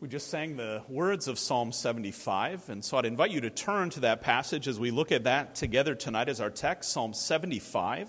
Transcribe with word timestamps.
We 0.00 0.06
just 0.06 0.30
sang 0.30 0.56
the 0.56 0.84
words 0.88 1.26
of 1.26 1.40
Psalm 1.40 1.72
75, 1.72 2.68
and 2.68 2.84
so 2.84 2.98
I'd 2.98 3.04
invite 3.04 3.32
you 3.32 3.40
to 3.40 3.50
turn 3.50 3.90
to 3.90 4.00
that 4.00 4.20
passage 4.20 4.68
as 4.68 4.78
we 4.78 4.92
look 4.92 5.10
at 5.10 5.24
that 5.24 5.56
together 5.56 5.96
tonight 5.96 6.28
as 6.28 6.40
our 6.40 6.50
text, 6.50 6.92
Psalm 6.92 7.12
75. 7.12 8.08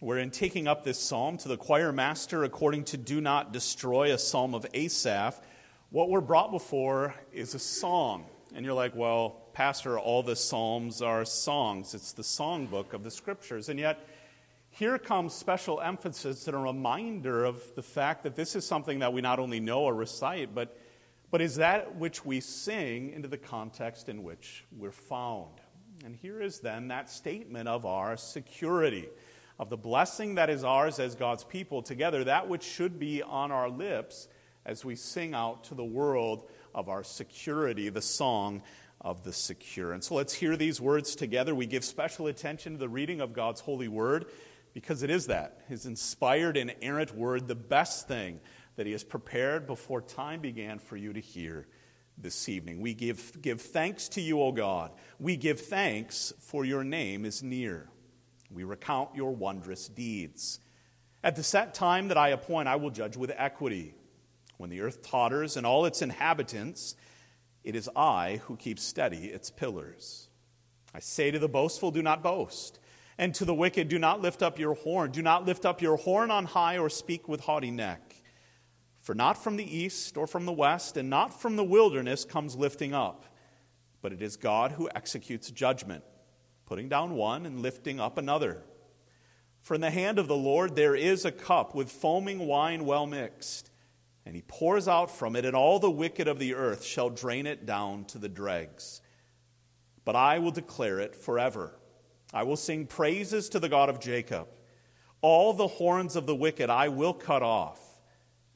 We're 0.00 0.18
in 0.18 0.32
taking 0.32 0.66
up 0.66 0.82
this 0.82 0.98
psalm 0.98 1.36
to 1.38 1.48
the 1.48 1.56
choir 1.56 1.92
master 1.92 2.42
according 2.42 2.82
to 2.86 2.96
Do 2.96 3.20
Not 3.20 3.52
Destroy, 3.52 4.12
a 4.12 4.18
psalm 4.18 4.56
of 4.56 4.66
Asaph. 4.74 5.40
What 5.90 6.10
we're 6.10 6.20
brought 6.20 6.50
before 6.50 7.14
is 7.32 7.54
a 7.54 7.60
song. 7.60 8.26
And 8.56 8.64
you're 8.64 8.74
like, 8.74 8.96
well, 8.96 9.47
Pastor, 9.58 9.98
all 9.98 10.22
the 10.22 10.36
Psalms 10.36 11.02
are 11.02 11.24
songs. 11.24 11.92
It's 11.92 12.12
the 12.12 12.22
songbook 12.22 12.92
of 12.92 13.02
the 13.02 13.10
Scriptures. 13.10 13.68
And 13.68 13.76
yet, 13.76 14.06
here 14.70 14.98
comes 14.98 15.34
special 15.34 15.80
emphasis 15.80 16.46
and 16.46 16.54
a 16.54 16.60
reminder 16.60 17.44
of 17.44 17.60
the 17.74 17.82
fact 17.82 18.22
that 18.22 18.36
this 18.36 18.54
is 18.54 18.64
something 18.64 19.00
that 19.00 19.12
we 19.12 19.20
not 19.20 19.40
only 19.40 19.58
know 19.58 19.80
or 19.80 19.94
recite, 19.94 20.54
but, 20.54 20.78
but 21.32 21.40
is 21.40 21.56
that 21.56 21.96
which 21.96 22.24
we 22.24 22.38
sing 22.38 23.10
into 23.10 23.26
the 23.26 23.36
context 23.36 24.08
in 24.08 24.22
which 24.22 24.64
we're 24.78 24.92
found. 24.92 25.54
And 26.04 26.14
here 26.14 26.40
is 26.40 26.60
then 26.60 26.86
that 26.86 27.10
statement 27.10 27.68
of 27.68 27.84
our 27.84 28.16
security, 28.16 29.08
of 29.58 29.70
the 29.70 29.76
blessing 29.76 30.36
that 30.36 30.50
is 30.50 30.62
ours 30.62 31.00
as 31.00 31.16
God's 31.16 31.42
people 31.42 31.82
together, 31.82 32.22
that 32.22 32.48
which 32.48 32.62
should 32.62 33.00
be 33.00 33.24
on 33.24 33.50
our 33.50 33.68
lips 33.68 34.28
as 34.64 34.84
we 34.84 34.94
sing 34.94 35.34
out 35.34 35.64
to 35.64 35.74
the 35.74 35.84
world 35.84 36.48
of 36.76 36.88
our 36.88 37.02
security, 37.02 37.88
the 37.88 38.02
song 38.02 38.62
of 39.00 39.22
the 39.24 39.32
secure. 39.32 39.92
And 39.92 40.02
so 40.02 40.14
let's 40.14 40.34
hear 40.34 40.56
these 40.56 40.80
words 40.80 41.14
together. 41.14 41.54
We 41.54 41.66
give 41.66 41.84
special 41.84 42.26
attention 42.26 42.72
to 42.72 42.78
the 42.78 42.88
reading 42.88 43.20
of 43.20 43.32
God's 43.32 43.60
holy 43.60 43.88
word 43.88 44.26
because 44.74 45.02
it 45.02 45.10
is 45.10 45.26
that, 45.26 45.62
his 45.68 45.86
inspired 45.86 46.56
and 46.56 46.70
inerrant 46.70 47.14
word, 47.14 47.48
the 47.48 47.54
best 47.54 48.06
thing 48.08 48.40
that 48.76 48.86
he 48.86 48.92
has 48.92 49.04
prepared 49.04 49.66
before 49.66 50.00
time 50.00 50.40
began 50.40 50.78
for 50.78 50.96
you 50.96 51.12
to 51.12 51.20
hear 51.20 51.66
this 52.16 52.48
evening. 52.48 52.80
We 52.80 52.94
give, 52.94 53.40
give 53.40 53.60
thanks 53.60 54.08
to 54.10 54.20
you, 54.20 54.40
O 54.40 54.52
God. 54.52 54.92
We 55.18 55.36
give 55.36 55.60
thanks 55.60 56.32
for 56.38 56.64
your 56.64 56.84
name 56.84 57.24
is 57.24 57.42
near. 57.42 57.88
We 58.50 58.64
recount 58.64 59.14
your 59.14 59.34
wondrous 59.34 59.88
deeds. 59.88 60.60
At 61.22 61.36
the 61.36 61.42
set 61.42 61.74
time 61.74 62.08
that 62.08 62.16
I 62.16 62.28
appoint, 62.28 62.68
I 62.68 62.76
will 62.76 62.90
judge 62.90 63.16
with 63.16 63.32
equity. 63.36 63.94
When 64.56 64.70
the 64.70 64.80
earth 64.80 65.02
totters 65.02 65.56
and 65.56 65.66
all 65.66 65.84
its 65.84 66.02
inhabitants, 66.02 66.96
it 67.64 67.74
is 67.74 67.90
I 67.94 68.40
who 68.44 68.56
keep 68.56 68.78
steady 68.78 69.26
its 69.26 69.50
pillars. 69.50 70.28
I 70.94 71.00
say 71.00 71.30
to 71.30 71.38
the 71.38 71.48
boastful, 71.48 71.90
Do 71.90 72.02
not 72.02 72.22
boast. 72.22 72.78
And 73.18 73.34
to 73.34 73.44
the 73.44 73.54
wicked, 73.54 73.88
Do 73.88 73.98
not 73.98 74.20
lift 74.20 74.42
up 74.42 74.58
your 74.58 74.74
horn. 74.74 75.10
Do 75.10 75.22
not 75.22 75.44
lift 75.44 75.66
up 75.66 75.82
your 75.82 75.96
horn 75.96 76.30
on 76.30 76.44
high 76.44 76.78
or 76.78 76.88
speak 76.88 77.28
with 77.28 77.40
haughty 77.40 77.70
neck. 77.70 78.22
For 79.00 79.14
not 79.14 79.42
from 79.42 79.56
the 79.56 79.76
east 79.76 80.16
or 80.16 80.26
from 80.26 80.46
the 80.46 80.52
west, 80.52 80.96
and 80.96 81.10
not 81.10 81.40
from 81.40 81.56
the 81.56 81.64
wilderness 81.64 82.24
comes 82.24 82.56
lifting 82.56 82.94
up, 82.94 83.24
but 84.02 84.12
it 84.12 84.22
is 84.22 84.36
God 84.36 84.72
who 84.72 84.88
executes 84.94 85.50
judgment, 85.50 86.04
putting 86.66 86.88
down 86.88 87.14
one 87.14 87.46
and 87.46 87.60
lifting 87.60 88.00
up 88.00 88.18
another. 88.18 88.64
For 89.62 89.74
in 89.74 89.80
the 89.80 89.90
hand 89.90 90.18
of 90.18 90.28
the 90.28 90.36
Lord 90.36 90.76
there 90.76 90.94
is 90.94 91.24
a 91.24 91.32
cup 91.32 91.74
with 91.74 91.90
foaming 91.90 92.46
wine 92.46 92.84
well 92.84 93.06
mixed 93.06 93.70
and 94.28 94.36
he 94.36 94.42
pours 94.42 94.86
out 94.86 95.10
from 95.10 95.36
it, 95.36 95.46
and 95.46 95.56
all 95.56 95.78
the 95.78 95.90
wicked 95.90 96.28
of 96.28 96.38
the 96.38 96.54
earth 96.54 96.84
shall 96.84 97.08
drain 97.08 97.46
it 97.46 97.64
down 97.64 98.04
to 98.04 98.18
the 98.18 98.28
dregs. 98.28 99.00
But 100.04 100.16
I 100.16 100.38
will 100.38 100.50
declare 100.50 101.00
it 101.00 101.16
forever. 101.16 101.80
I 102.34 102.42
will 102.42 102.58
sing 102.58 102.86
praises 102.86 103.48
to 103.48 103.58
the 103.58 103.70
God 103.70 103.88
of 103.88 104.00
Jacob. 104.00 104.46
All 105.22 105.54
the 105.54 105.66
horns 105.66 106.14
of 106.14 106.26
the 106.26 106.34
wicked 106.34 106.68
I 106.68 106.88
will 106.88 107.14
cut 107.14 107.42
off, 107.42 107.80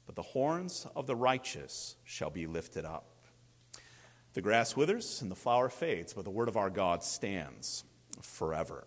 but 0.04 0.14
the 0.14 0.20
horns 0.20 0.86
of 0.94 1.06
the 1.06 1.16
righteous 1.16 1.96
shall 2.04 2.28
be 2.28 2.46
lifted 2.46 2.84
up. 2.84 3.06
The 4.34 4.42
grass 4.42 4.76
withers 4.76 5.22
and 5.22 5.30
the 5.30 5.34
flower 5.34 5.70
fades, 5.70 6.12
but 6.12 6.26
the 6.26 6.30
word 6.30 6.50
of 6.50 6.58
our 6.58 6.68
God 6.68 7.02
stands 7.02 7.84
forever. 8.20 8.84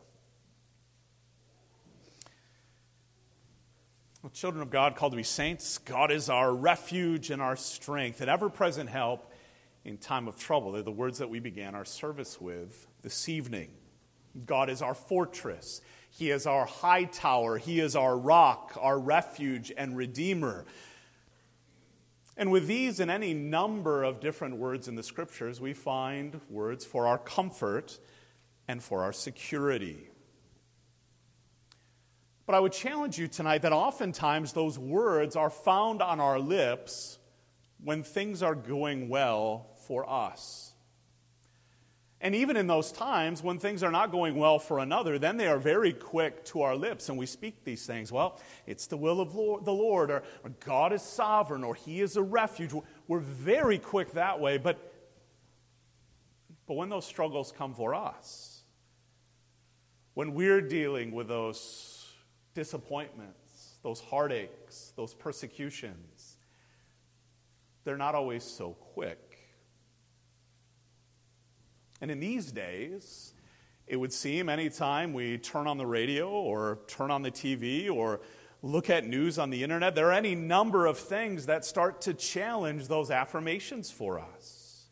Well, 4.25 4.31
children 4.31 4.63
of 4.63 4.71
God, 4.71 4.95
called 4.95 5.11
to 5.11 5.17
be 5.17 5.21
saints, 5.21 5.77
God 5.77 6.11
is 6.11 6.31
our 6.31 6.51
refuge 6.51 7.29
and 7.29 7.39
our 7.39 7.55
strength 7.55 8.21
and 8.21 8.27
ever 8.27 8.49
present 8.49 8.89
help 8.89 9.31
in 9.83 9.99
time 9.99 10.27
of 10.27 10.35
trouble. 10.35 10.71
They're 10.71 10.81
the 10.81 10.89
words 10.89 11.19
that 11.19 11.29
we 11.29 11.39
began 11.39 11.75
our 11.75 11.85
service 11.85 12.41
with 12.41 12.87
this 13.03 13.29
evening. 13.29 13.69
God 14.47 14.71
is 14.71 14.81
our 14.81 14.95
fortress. 14.95 15.79
He 16.09 16.31
is 16.31 16.47
our 16.47 16.65
high 16.65 17.03
tower. 17.03 17.59
He 17.59 17.79
is 17.79 17.95
our 17.95 18.17
rock, 18.17 18.75
our 18.81 18.97
refuge 18.97 19.71
and 19.77 19.95
redeemer. 19.95 20.65
And 22.35 22.49
with 22.49 22.65
these 22.65 22.99
and 22.99 23.11
any 23.11 23.35
number 23.35 24.03
of 24.03 24.21
different 24.21 24.57
words 24.57 24.87
in 24.87 24.95
the 24.95 25.03
scriptures, 25.03 25.61
we 25.61 25.73
find 25.73 26.41
words 26.49 26.83
for 26.83 27.05
our 27.05 27.19
comfort 27.19 27.99
and 28.67 28.81
for 28.81 29.03
our 29.03 29.13
security. 29.13 30.09
But 32.45 32.55
I 32.55 32.59
would 32.59 32.73
challenge 32.73 33.17
you 33.17 33.27
tonight 33.27 33.63
that 33.63 33.73
oftentimes 33.73 34.53
those 34.53 34.77
words 34.77 35.35
are 35.35 35.49
found 35.49 36.01
on 36.01 36.19
our 36.19 36.39
lips 36.39 37.17
when 37.83 38.03
things 38.03 38.43
are 38.43 38.55
going 38.55 39.09
well 39.09 39.67
for 39.87 40.07
us. 40.09 40.73
And 42.21 42.33
even 42.33 42.55
in 42.55 42.65
those 42.67 42.91
times 42.91 43.43
when 43.43 43.59
things 43.59 43.83
are 43.83 43.91
not 43.91 44.11
going 44.11 44.35
well 44.35 44.57
for 44.57 44.79
another, 44.79 45.19
then 45.19 45.37
they 45.37 45.47
are 45.47 45.59
very 45.59 45.93
quick 45.93 46.43
to 46.45 46.61
our 46.61 46.75
lips 46.75 47.09
and 47.09 47.17
we 47.17 47.25
speak 47.25 47.63
these 47.63 47.85
things. 47.85 48.11
Well, 48.11 48.39
it's 48.65 48.87
the 48.87 48.97
will 48.97 49.21
of 49.21 49.33
the 49.33 49.73
Lord, 49.73 50.09
or, 50.09 50.23
or 50.43 50.49
God 50.65 50.93
is 50.93 51.01
sovereign, 51.01 51.63
or 51.63 51.75
He 51.75 52.01
is 52.01 52.15
a 52.15 52.23
refuge. 52.23 52.71
We're 53.07 53.19
very 53.19 53.77
quick 53.77 54.13
that 54.13 54.39
way, 54.39 54.57
but, 54.57 54.93
but 56.67 56.75
when 56.75 56.89
those 56.89 57.05
struggles 57.05 57.51
come 57.51 57.73
for 57.73 57.93
us, 57.93 58.63
when 60.15 60.33
we're 60.33 60.61
dealing 60.61 61.11
with 61.11 61.27
those 61.27 61.94
disappointments, 62.55 63.75
those 63.83 63.99
heartaches, 63.99 64.93
those 64.95 65.13
persecutions, 65.13 66.37
they're 67.83 67.97
not 67.97 68.15
always 68.15 68.43
so 68.43 68.71
quick. 68.93 69.37
And 72.01 72.09
in 72.09 72.19
these 72.19 72.51
days, 72.51 73.33
it 73.87 73.97
would 73.97 74.11
seem 74.11 74.49
anytime 74.49 75.13
we 75.13 75.37
turn 75.37 75.67
on 75.67 75.77
the 75.77 75.85
radio 75.85 76.29
or 76.29 76.79
turn 76.87 77.11
on 77.11 77.21
the 77.21 77.31
TV 77.31 77.89
or 77.89 78.21
look 78.63 78.89
at 78.89 79.05
news 79.05 79.37
on 79.37 79.51
the 79.51 79.63
internet, 79.63 79.93
there 79.93 80.07
are 80.07 80.13
any 80.13 80.33
number 80.33 80.87
of 80.87 80.97
things 80.97 81.45
that 81.45 81.63
start 81.63 82.01
to 82.01 82.13
challenge 82.13 82.87
those 82.87 83.11
affirmations 83.11 83.91
for 83.91 84.19
us. 84.19 84.87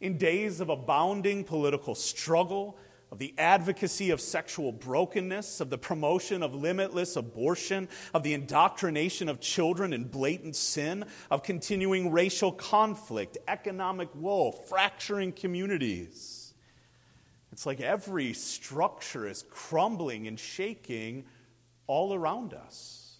In 0.00 0.16
days 0.16 0.60
of 0.60 0.68
abounding 0.68 1.44
political 1.44 1.94
struggle, 1.94 2.78
of 3.12 3.18
the 3.18 3.34
advocacy 3.38 4.10
of 4.10 4.20
sexual 4.20 4.70
brokenness, 4.70 5.60
of 5.60 5.68
the 5.68 5.78
promotion 5.78 6.42
of 6.42 6.54
limitless 6.54 7.16
abortion, 7.16 7.88
of 8.14 8.22
the 8.22 8.34
indoctrination 8.34 9.28
of 9.28 9.40
children 9.40 9.92
in 9.92 10.04
blatant 10.04 10.54
sin, 10.54 11.04
of 11.30 11.42
continuing 11.42 12.12
racial 12.12 12.52
conflict, 12.52 13.36
economic 13.48 14.08
woe, 14.14 14.52
fracturing 14.52 15.32
communities. 15.32 16.54
It's 17.50 17.66
like 17.66 17.80
every 17.80 18.32
structure 18.32 19.26
is 19.26 19.44
crumbling 19.50 20.28
and 20.28 20.38
shaking 20.38 21.24
all 21.88 22.14
around 22.14 22.54
us. 22.54 23.18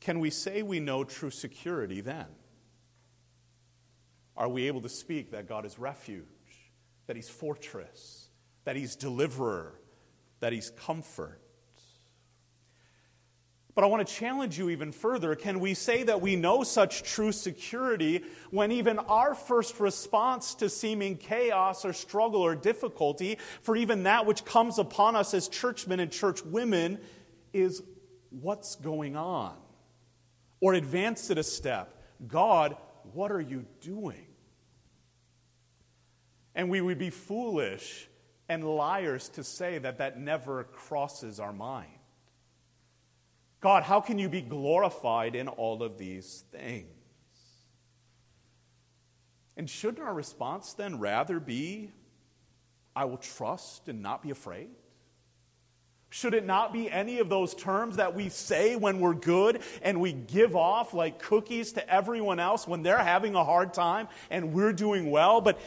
Can 0.00 0.18
we 0.18 0.30
say 0.30 0.62
we 0.62 0.80
know 0.80 1.04
true 1.04 1.30
security 1.30 2.00
then? 2.00 2.26
Are 4.36 4.48
we 4.48 4.66
able 4.66 4.80
to 4.80 4.88
speak 4.88 5.30
that 5.30 5.48
God 5.48 5.64
is 5.64 5.78
refuge? 5.78 6.33
That 7.06 7.16
He's 7.16 7.28
fortress, 7.28 8.28
that 8.64 8.76
He's 8.76 8.96
deliverer, 8.96 9.78
that 10.40 10.52
He's 10.52 10.70
comfort. 10.70 11.40
But 13.74 13.82
I 13.82 13.88
want 13.88 14.06
to 14.06 14.14
challenge 14.14 14.56
you 14.56 14.70
even 14.70 14.92
further. 14.92 15.34
Can 15.34 15.58
we 15.58 15.74
say 15.74 16.04
that 16.04 16.20
we 16.20 16.36
know 16.36 16.62
such 16.62 17.02
true 17.02 17.32
security 17.32 18.22
when 18.50 18.70
even 18.70 19.00
our 19.00 19.34
first 19.34 19.80
response 19.80 20.54
to 20.56 20.68
seeming 20.68 21.16
chaos 21.16 21.84
or 21.84 21.92
struggle 21.92 22.40
or 22.40 22.54
difficulty, 22.54 23.38
for 23.62 23.74
even 23.74 24.04
that 24.04 24.26
which 24.26 24.44
comes 24.44 24.78
upon 24.78 25.16
us 25.16 25.34
as 25.34 25.48
churchmen 25.48 25.98
and 25.98 26.12
churchwomen, 26.12 26.98
is 27.52 27.82
what's 28.30 28.76
going 28.76 29.16
on? 29.16 29.56
Or 30.60 30.74
advance 30.74 31.30
it 31.30 31.38
a 31.38 31.42
step 31.42 32.00
God, 32.28 32.76
what 33.12 33.32
are 33.32 33.40
you 33.40 33.66
doing? 33.80 34.26
And 36.54 36.70
we 36.70 36.80
would 36.80 36.98
be 36.98 37.10
foolish 37.10 38.08
and 38.48 38.64
liars 38.64 39.28
to 39.30 39.44
say 39.44 39.78
that 39.78 39.98
that 39.98 40.18
never 40.18 40.64
crosses 40.64 41.40
our 41.40 41.52
mind. 41.52 41.88
God, 43.60 43.82
how 43.82 44.00
can 44.00 44.18
you 44.18 44.28
be 44.28 44.42
glorified 44.42 45.34
in 45.34 45.48
all 45.48 45.82
of 45.82 45.96
these 45.96 46.44
things? 46.52 46.88
And 49.56 49.70
shouldn't 49.70 50.04
our 50.04 50.12
response 50.12 50.74
then 50.74 50.98
rather 50.98 51.40
be, 51.40 51.92
I 52.94 53.06
will 53.06 53.16
trust 53.16 53.88
and 53.88 54.02
not 54.02 54.22
be 54.22 54.30
afraid? 54.30 54.68
Should 56.10 56.34
it 56.34 56.46
not 56.46 56.72
be 56.72 56.88
any 56.88 57.18
of 57.18 57.28
those 57.28 57.54
terms 57.54 57.96
that 57.96 58.14
we 58.14 58.28
say 58.28 58.76
when 58.76 59.00
we're 59.00 59.14
good 59.14 59.62
and 59.82 60.00
we 60.00 60.12
give 60.12 60.54
off 60.54 60.94
like 60.94 61.18
cookies 61.18 61.72
to 61.72 61.92
everyone 61.92 62.38
else 62.38 62.68
when 62.68 62.82
they're 62.82 63.02
having 63.02 63.34
a 63.34 63.42
hard 63.42 63.74
time 63.74 64.06
and 64.30 64.52
we're 64.52 64.72
doing 64.72 65.10
well? 65.10 65.40
But, 65.40 65.58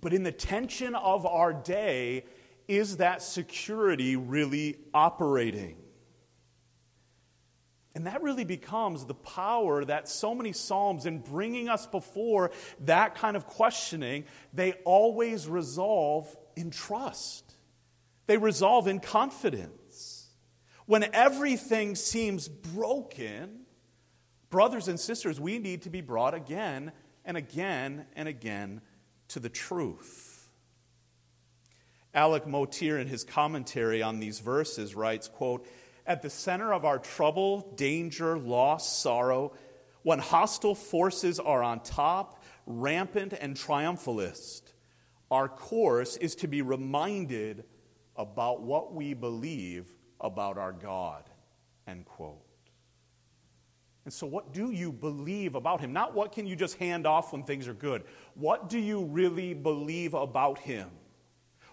but 0.00 0.12
in 0.12 0.22
the 0.22 0.32
tension 0.32 0.94
of 0.94 1.26
our 1.26 1.52
day, 1.52 2.24
is 2.68 2.98
that 2.98 3.22
security 3.22 4.16
really 4.16 4.76
operating? 4.92 5.76
And 7.94 8.06
that 8.06 8.22
really 8.22 8.44
becomes 8.44 9.06
the 9.06 9.14
power 9.14 9.82
that 9.82 10.06
so 10.06 10.34
many 10.34 10.52
Psalms, 10.52 11.06
in 11.06 11.20
bringing 11.20 11.70
us 11.70 11.86
before 11.86 12.50
that 12.80 13.14
kind 13.14 13.38
of 13.38 13.46
questioning, 13.46 14.24
they 14.52 14.74
always 14.84 15.48
resolve 15.48 16.36
in 16.56 16.70
trust. 16.70 17.54
They 18.26 18.36
resolve 18.36 18.86
in 18.86 19.00
confidence. 19.00 20.28
When 20.84 21.04
everything 21.14 21.94
seems 21.94 22.48
broken, 22.48 23.60
brothers 24.50 24.88
and 24.88 25.00
sisters, 25.00 25.40
we 25.40 25.58
need 25.58 25.82
to 25.82 25.90
be 25.90 26.02
brought 26.02 26.34
again 26.34 26.92
and 27.24 27.38
again 27.38 28.04
and 28.14 28.28
again 28.28 28.82
to 29.28 29.40
the 29.40 29.48
truth. 29.48 30.48
Alec 32.14 32.46
Motyer, 32.46 32.98
in 32.98 33.08
his 33.08 33.24
commentary 33.24 34.02
on 34.02 34.20
these 34.20 34.40
verses, 34.40 34.94
writes, 34.94 35.28
quote, 35.28 35.66
At 36.06 36.22
the 36.22 36.30
center 36.30 36.72
of 36.72 36.84
our 36.84 36.98
trouble, 36.98 37.74
danger, 37.76 38.38
loss, 38.38 38.98
sorrow, 38.98 39.52
when 40.02 40.18
hostile 40.18 40.74
forces 40.74 41.38
are 41.38 41.62
on 41.62 41.80
top, 41.80 42.42
rampant 42.64 43.34
and 43.38 43.54
triumphalist, 43.56 44.62
our 45.30 45.48
course 45.48 46.16
is 46.16 46.36
to 46.36 46.48
be 46.48 46.62
reminded 46.62 47.64
about 48.16 48.62
what 48.62 48.94
we 48.94 49.12
believe 49.12 49.92
about 50.20 50.56
our 50.58 50.72
God. 50.72 51.24
End 51.86 52.04
quote. 52.06 52.45
And 54.06 54.12
so, 54.12 54.26
what 54.26 54.54
do 54.54 54.70
you 54.70 54.90
believe 54.92 55.54
about 55.54 55.80
Him? 55.80 55.92
Not 55.92 56.14
what 56.14 56.32
can 56.32 56.46
you 56.46 56.56
just 56.56 56.78
hand 56.78 57.06
off 57.06 57.32
when 57.32 57.42
things 57.42 57.68
are 57.68 57.74
good. 57.74 58.04
What 58.34 58.70
do 58.70 58.78
you 58.78 59.04
really 59.04 59.52
believe 59.52 60.14
about 60.14 60.60
Him? 60.60 60.88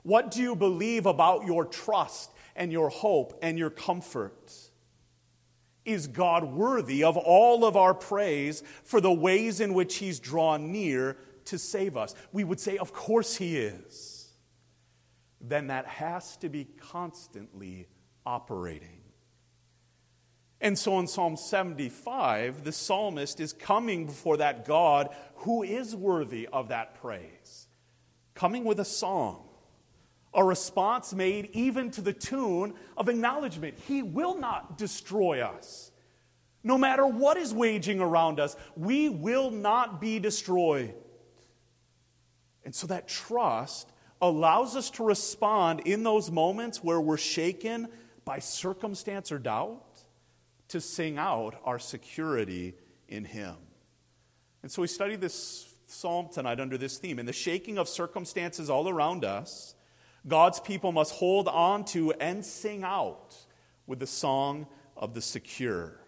What 0.02 0.32
do 0.32 0.42
you 0.42 0.56
believe 0.56 1.06
about 1.06 1.46
your 1.46 1.64
trust 1.64 2.32
and 2.56 2.72
your 2.72 2.90
hope 2.90 3.40
and 3.42 3.58
your 3.58 3.70
comfort? 3.70 4.52
Is 5.86 6.08
God 6.08 6.44
worthy 6.44 7.04
of 7.04 7.16
all 7.18 7.64
of 7.64 7.78
our 7.78 7.94
praise 7.94 8.64
for 8.84 9.00
the 9.00 9.14
ways 9.14 9.62
in 9.62 9.74
which 9.74 9.98
He's 9.98 10.20
drawn 10.20 10.72
near 10.72 11.16
to 11.46 11.58
save 11.58 11.96
us? 11.96 12.16
We 12.34 12.44
would 12.44 12.60
say, 12.60 12.78
Of 12.78 12.92
course 12.92 13.38
He 13.38 13.58
is 13.58 14.24
then 15.44 15.68
that 15.68 15.86
has 15.86 16.38
to 16.38 16.50
be 16.50 16.66
constantly 16.80 17.88
operating. 18.26 19.03
And 20.64 20.80
so 20.80 20.98
in 21.00 21.08
Psalm 21.08 21.36
75, 21.36 22.64
the 22.64 22.72
psalmist 22.72 23.42
is 23.42 23.52
coming 23.52 24.06
before 24.06 24.38
that 24.38 24.66
God 24.66 25.10
who 25.36 25.62
is 25.62 25.94
worthy 25.94 26.48
of 26.48 26.70
that 26.70 26.96
praise, 27.02 27.68
coming 28.34 28.64
with 28.64 28.80
a 28.80 28.86
song, 28.86 29.44
a 30.34 30.42
response 30.42 31.14
made 31.14 31.50
even 31.52 31.92
to 31.92 32.02
the 32.02 32.14
tune 32.14 32.76
of 32.96 33.10
acknowledgement. 33.10 33.78
He 33.90 34.02
will 34.02 34.40
not 34.40 34.78
destroy 34.78 35.42
us. 35.42 35.92
No 36.64 36.78
matter 36.78 37.06
what 37.06 37.36
is 37.36 37.54
waging 37.54 38.00
around 38.00 38.40
us, 38.40 38.56
we 38.78 39.10
will 39.10 39.52
not 39.52 40.00
be 40.00 40.18
destroyed. 40.18 40.96
And 42.64 42.74
so 42.74 42.88
that 42.88 43.10
trust 43.10 43.92
allows 44.22 44.78
us 44.78 44.90
to 44.92 45.04
respond 45.04 45.82
in 45.82 46.04
those 46.04 46.32
moments 46.32 46.82
where 46.82 47.02
we're 47.02 47.18
shaken 47.18 47.90
by 48.24 48.40
circumstance 48.40 49.30
or 49.30 49.40
doubt 49.40 49.93
to 50.74 50.82
sing 50.82 51.20
out 51.20 51.56
our 51.66 51.78
security 51.78 52.74
in 53.08 53.26
Him. 53.26 53.56
And 54.64 54.72
so 54.72 54.82
we 54.82 54.88
study 54.88 55.16
this 55.16 55.72
psalm 55.86 56.30
tonight 56.34 56.60
under 56.60 56.80
this 56.80 56.98
theme. 56.98 57.20
In 57.20 57.28
the 57.28 57.32
shaking 57.32 57.78
of 57.78 57.88
circumstances 57.88 58.72
all 58.72 58.90
around 58.90 59.24
us, 59.24 59.76
God's 60.28 60.60
people 60.60 60.92
must 60.92 61.14
hold 61.14 61.48
on 61.48 61.86
to 61.86 62.12
and 62.14 62.44
sing 62.44 62.84
out 62.84 63.36
with 63.86 64.00
the 64.00 64.08
song 64.08 64.66
of 64.98 65.14
the 65.14 65.22
secure. 65.22 66.00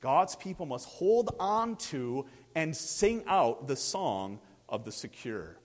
God's 0.00 0.34
people 0.34 0.64
must 0.64 0.88
hold 0.88 1.36
on 1.38 1.76
to 1.76 2.24
and 2.54 2.74
sing 2.74 3.22
out 3.26 3.66
the 3.66 3.76
song 3.76 4.40
of 4.66 4.86
the 4.86 4.92
secure. 4.92 5.58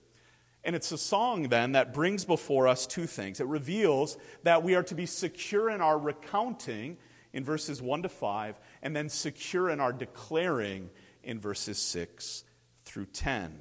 And 0.62 0.76
it's 0.76 0.92
a 0.92 0.98
song 0.98 1.44
then 1.44 1.72
that 1.72 1.94
brings 1.94 2.26
before 2.26 2.68
us 2.68 2.86
two 2.86 3.06
things. 3.06 3.40
It 3.40 3.46
reveals 3.46 4.18
that 4.42 4.62
we 4.62 4.74
are 4.74 4.82
to 4.82 4.94
be 4.94 5.06
secure 5.06 5.70
in 5.70 5.80
our 5.80 5.98
recounting 5.98 6.98
in 7.32 7.44
verses 7.44 7.80
1 7.80 8.02
to 8.02 8.08
5, 8.08 8.58
and 8.82 8.94
then 8.94 9.08
secure 9.08 9.70
in 9.70 9.80
our 9.80 9.92
declaring 9.92 10.90
in 11.22 11.40
verses 11.40 11.78
6 11.78 12.44
through 12.84 13.06
10. 13.06 13.58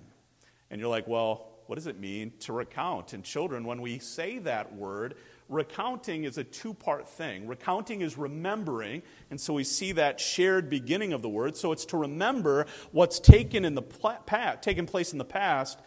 And 0.70 0.80
you're 0.80 0.90
like, 0.90 1.08
well, 1.08 1.48
what 1.68 1.76
does 1.76 1.88
it 1.88 2.00
mean 2.00 2.34
to 2.42 2.54
recount? 2.54 3.14
And 3.14 3.24
children, 3.24 3.64
when 3.66 3.82
we 3.82 4.00
say 4.00 4.40
that 4.40 4.76
word, 4.76 5.16
recounting 5.48 6.26
is 6.26 6.38
a 6.38 6.44
two 6.44 6.74
part 6.74 7.08
thing. 7.08 7.48
Recounting 7.48 8.02
is 8.02 8.18
remembering, 8.18 9.04
and 9.30 9.40
so 9.40 9.54
we 9.54 9.64
see 9.64 9.94
that 9.94 10.20
shared 10.20 10.70
beginning 10.70 11.14
of 11.14 11.22
the 11.22 11.30
word. 11.30 11.56
So 11.56 11.72
it's 11.72 11.86
to 11.86 11.98
remember 11.98 12.66
what's 12.92 13.20
taken, 13.20 13.64
in 13.64 13.76
the 13.76 13.82
pla- 13.82 14.56
taken 14.62 14.86
place 14.86 15.12
in 15.12 15.18
the 15.18 15.26
past 15.26 15.80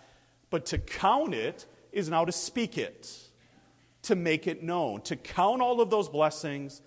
but 0.55 0.67
to 0.67 0.79
count 0.79 1.35
it 1.35 1.67
is 1.91 2.09
now 2.09 2.25
to 2.25 2.31
speak 2.31 2.79
it, 2.79 3.13
to 4.03 4.15
make 4.15 4.47
it 4.47 4.63
known, 4.63 5.01
to 5.01 5.17
count 5.17 5.61
all 5.61 5.81
of 5.81 5.91
those 5.91 6.09
blessings, 6.09 6.81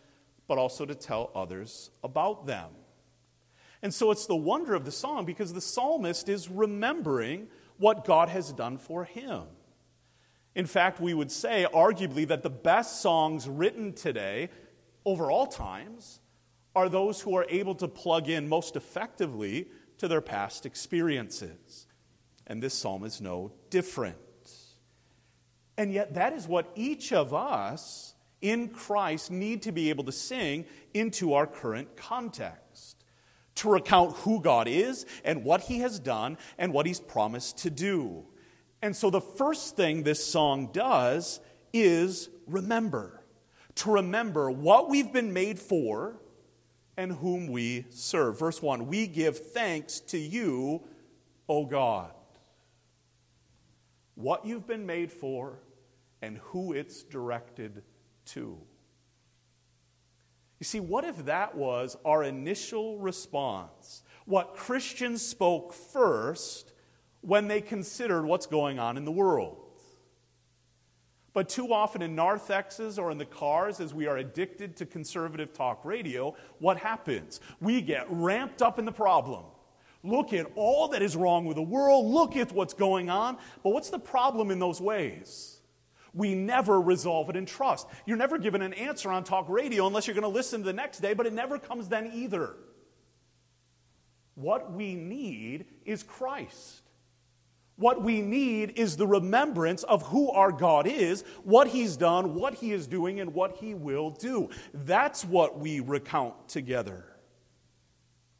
but 0.48 0.58
also 0.58 0.86
to 0.86 0.96
tell 0.96 1.32
others 1.36 1.92
about 2.04 2.46
them. 2.46 2.70
And 3.82 3.94
so 3.94 4.12
it's 4.12 4.26
the 4.26 4.36
wonder 4.36 4.74
of 4.74 4.86
the 4.86 4.92
song 4.92 5.26
because 5.26 5.54
the 5.54 5.62
psalmist 5.62 6.30
is 6.30 6.50
remembering 6.50 7.48
what 7.78 8.06
God 8.06 8.30
has 8.30 8.52
done 8.52 8.78
for 8.78 9.04
him. 9.04 9.44
In 10.56 10.66
fact, 10.66 11.00
we 11.00 11.14
would 11.14 11.32
say, 11.32 11.68
arguably, 11.72 12.28
that 12.28 12.42
the 12.42 12.50
best 12.50 13.02
songs 13.02 13.48
written 13.48 13.94
today, 13.94 14.50
over 15.06 15.30
all 15.30 15.46
times, 15.46 16.20
are 16.76 16.90
those 16.90 17.22
who 17.22 17.36
are 17.36 17.46
able 17.50 17.76
to 17.76 17.88
plug 17.88 18.28
in 18.28 18.48
most 18.48 18.76
effectively 18.76 19.68
to 20.00 20.08
their 20.08 20.22
past 20.22 20.66
experiences 20.66 21.88
and 22.48 22.64
this 22.64 22.74
psalm 22.74 23.04
is 23.04 23.22
no 23.22 23.51
different. 23.70 24.18
And 25.77 25.94
yet, 25.94 26.16
that 26.16 26.34
is 26.34 26.48
what 26.48 26.72
each 26.75 27.13
of 27.13 27.34
us 27.34 28.16
in 28.41 28.70
Christ 28.70 29.32
need 29.32 29.63
to 29.63 29.72
be 29.72 29.89
able 29.89 30.03
to 30.06 30.12
sing 30.12 30.65
into 30.94 31.34
our 31.34 31.48
current 31.48 31.98
context 31.98 33.03
to 33.56 33.70
recount 33.70 34.15
who 34.17 34.41
God 34.41 34.67
is 34.67 35.06
and 35.24 35.44
what 35.44 35.62
He 35.62 35.79
has 35.79 36.00
done 36.00 36.38
and 36.58 36.74
what 36.74 36.86
He's 36.86 37.00
promised 37.00 37.60
to 37.60 37.70
do. 37.70 38.25
And 38.82 38.96
so, 38.96 39.10
the 39.10 39.22
first 39.22 39.75
thing 39.75 40.03
this 40.03 40.24
song 40.24 40.70
does 40.72 41.39
is 41.74 42.29
remember. 42.46 43.24
To 43.75 43.91
remember 43.91 44.50
what 44.50 44.89
we've 44.89 45.12
been 45.12 45.34
made 45.34 45.60
for 45.60 46.20
and 46.96 47.12
whom 47.12 47.48
we 47.48 47.86
serve. 47.89 48.39
Verse 48.39 48.62
1 48.62 48.88
We 48.88 49.08
give 49.08 49.38
thanks 49.38 50.00
to 50.01 50.17
you, 50.17 50.84
O 51.48 51.65
God 51.65 52.12
what 54.17 54.44
you've 54.46 54.65
been 54.65 54.86
made 54.86 55.12
for, 55.12 55.60
and 56.24 56.39
who 56.39 56.74
it's 56.74 57.03
directed 57.03 57.84
to. 58.27 58.57
You 60.60 60.63
see, 60.63 60.79
what 60.79 61.03
if 61.03 61.25
that 61.25 61.55
was 61.55 61.98
our 62.03 62.24
initial 62.24 62.98
response? 62.98 64.03
What 64.25 64.55
Christians 64.55 65.22
spoke 65.22 65.74
first 65.74 66.74
when 67.22 67.48
they 67.48 67.62
considered 67.62 68.25
what's 68.25 68.46
going 68.46 68.79
on 68.79 68.98
in 68.98 69.05
the 69.05 69.12
world. 69.12 69.57
But 71.34 71.50
too 71.50 71.72
often 71.72 72.01
in 72.01 72.15
narthexes 72.15 72.98
or 72.98 73.12
in 73.12 73.19
the 73.19 73.25
cars, 73.25 73.79
as 73.79 73.93
we 73.93 74.07
are 74.07 74.17
addicted 74.17 74.75
to 74.77 74.88
conservative 74.88 75.53
talk 75.53 75.86
radio, 75.86 76.36
what 76.57 76.77
happens? 76.77 77.39
We 77.60 77.81
get 77.81 78.07
ramped 78.10 78.63
up 78.63 78.79
in 78.79 78.86
the 78.86 78.91
problem. 78.91 79.46
Look 80.03 80.34
at 80.34 80.48
all 80.55 80.88
that 80.89 81.01
is 81.03 81.15
wrong 81.15 81.46
with 81.46 81.57
the 81.57 81.62
world. 81.62 82.07
Look 82.07 82.36
at 82.36 82.51
what's 82.53 82.74
going 82.74 83.10
on. 83.10 83.38
But 83.62 83.72
what's 83.72 83.89
the 83.89 84.00
problem 84.00 84.50
in 84.50 84.57
those 84.57 84.81
ways? 84.81 85.57
We 86.17 86.33
never 86.33 86.81
resolve 86.81 87.29
it 87.29 87.36
in 87.36 87.45
trust. 87.45 87.88
You're 88.07 88.17
never 88.17 88.39
given 88.39 88.63
an 88.63 88.74
answer 88.74 89.12
on 89.12 89.24
talk 89.24 89.47
radio 89.47 89.86
unless 89.86 90.07
you're 90.07 90.15
going 90.15 90.24
to 90.24 90.27
listen 90.27 90.63
the 90.63 90.74
next 90.74 90.97
day, 91.00 91.13
but 91.13 91.27
it 91.27 91.33
never 91.33 91.59
comes 91.59 91.88
then 91.88 92.12
either. 92.12 92.55
What 94.33 94.71
we 94.71 94.95
need 94.95 95.65
is 95.86 96.01
Christ. 96.01 96.81
What 97.75 98.01
we 98.01 98.24
need 98.24 98.74
is 98.77 98.97
the 98.97 99.05
remembrance 99.05 99.83
of 99.83 100.01
who 100.07 100.31
our 100.31 100.51
God 100.51 100.88
is, 100.88 101.24
what 101.43 101.67
He's 101.67 101.95
done, 101.95 102.33
what 102.33 102.55
He 102.55 102.71
is 102.71 102.88
doing, 102.88 103.19
and 103.19 103.36
what 103.36 103.57
He 103.57 103.75
will 103.75 104.09
do. 104.09 104.50
That's 104.74 105.24
what 105.24 105.59
we 105.59 105.81
recount 105.81 106.50
together. 106.50 107.05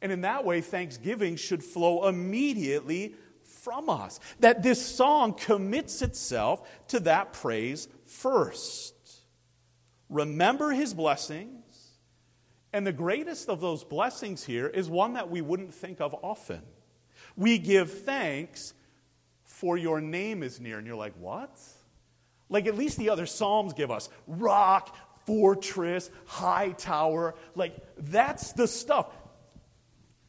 And 0.02 0.10
in 0.10 0.22
that 0.22 0.44
way, 0.44 0.60
thanksgiving 0.62 1.36
should 1.36 1.62
flow 1.62 2.08
immediately 2.08 3.14
from 3.62 3.88
us. 3.88 4.20
That 4.40 4.62
this 4.62 4.84
song 4.84 5.34
commits 5.34 6.02
itself 6.02 6.68
to 6.88 7.00
that 7.00 7.32
praise 7.32 7.88
first. 8.04 8.94
Remember 10.08 10.70
his 10.70 10.94
blessings. 10.94 11.54
And 12.72 12.86
the 12.86 12.92
greatest 12.92 13.48
of 13.48 13.60
those 13.60 13.82
blessings 13.82 14.44
here 14.44 14.66
is 14.66 14.90
one 14.90 15.14
that 15.14 15.30
we 15.30 15.40
wouldn't 15.40 15.72
think 15.72 16.00
of 16.00 16.14
often. 16.22 16.62
We 17.36 17.58
give 17.58 17.90
thanks 17.90 18.74
for 19.44 19.76
your 19.76 20.00
name 20.00 20.42
is 20.42 20.60
near. 20.60 20.78
And 20.78 20.86
you're 20.86 20.96
like, 20.96 21.14
what? 21.18 21.58
Like 22.48 22.66
at 22.66 22.76
least 22.76 22.98
the 22.98 23.10
other 23.10 23.26
Psalms 23.26 23.72
give 23.72 23.90
us 23.90 24.08
rock, 24.26 24.94
fortress, 25.26 26.10
high 26.26 26.70
tower. 26.72 27.34
Like 27.54 27.74
that's 27.96 28.52
the 28.52 28.66
stuff. 28.66 29.06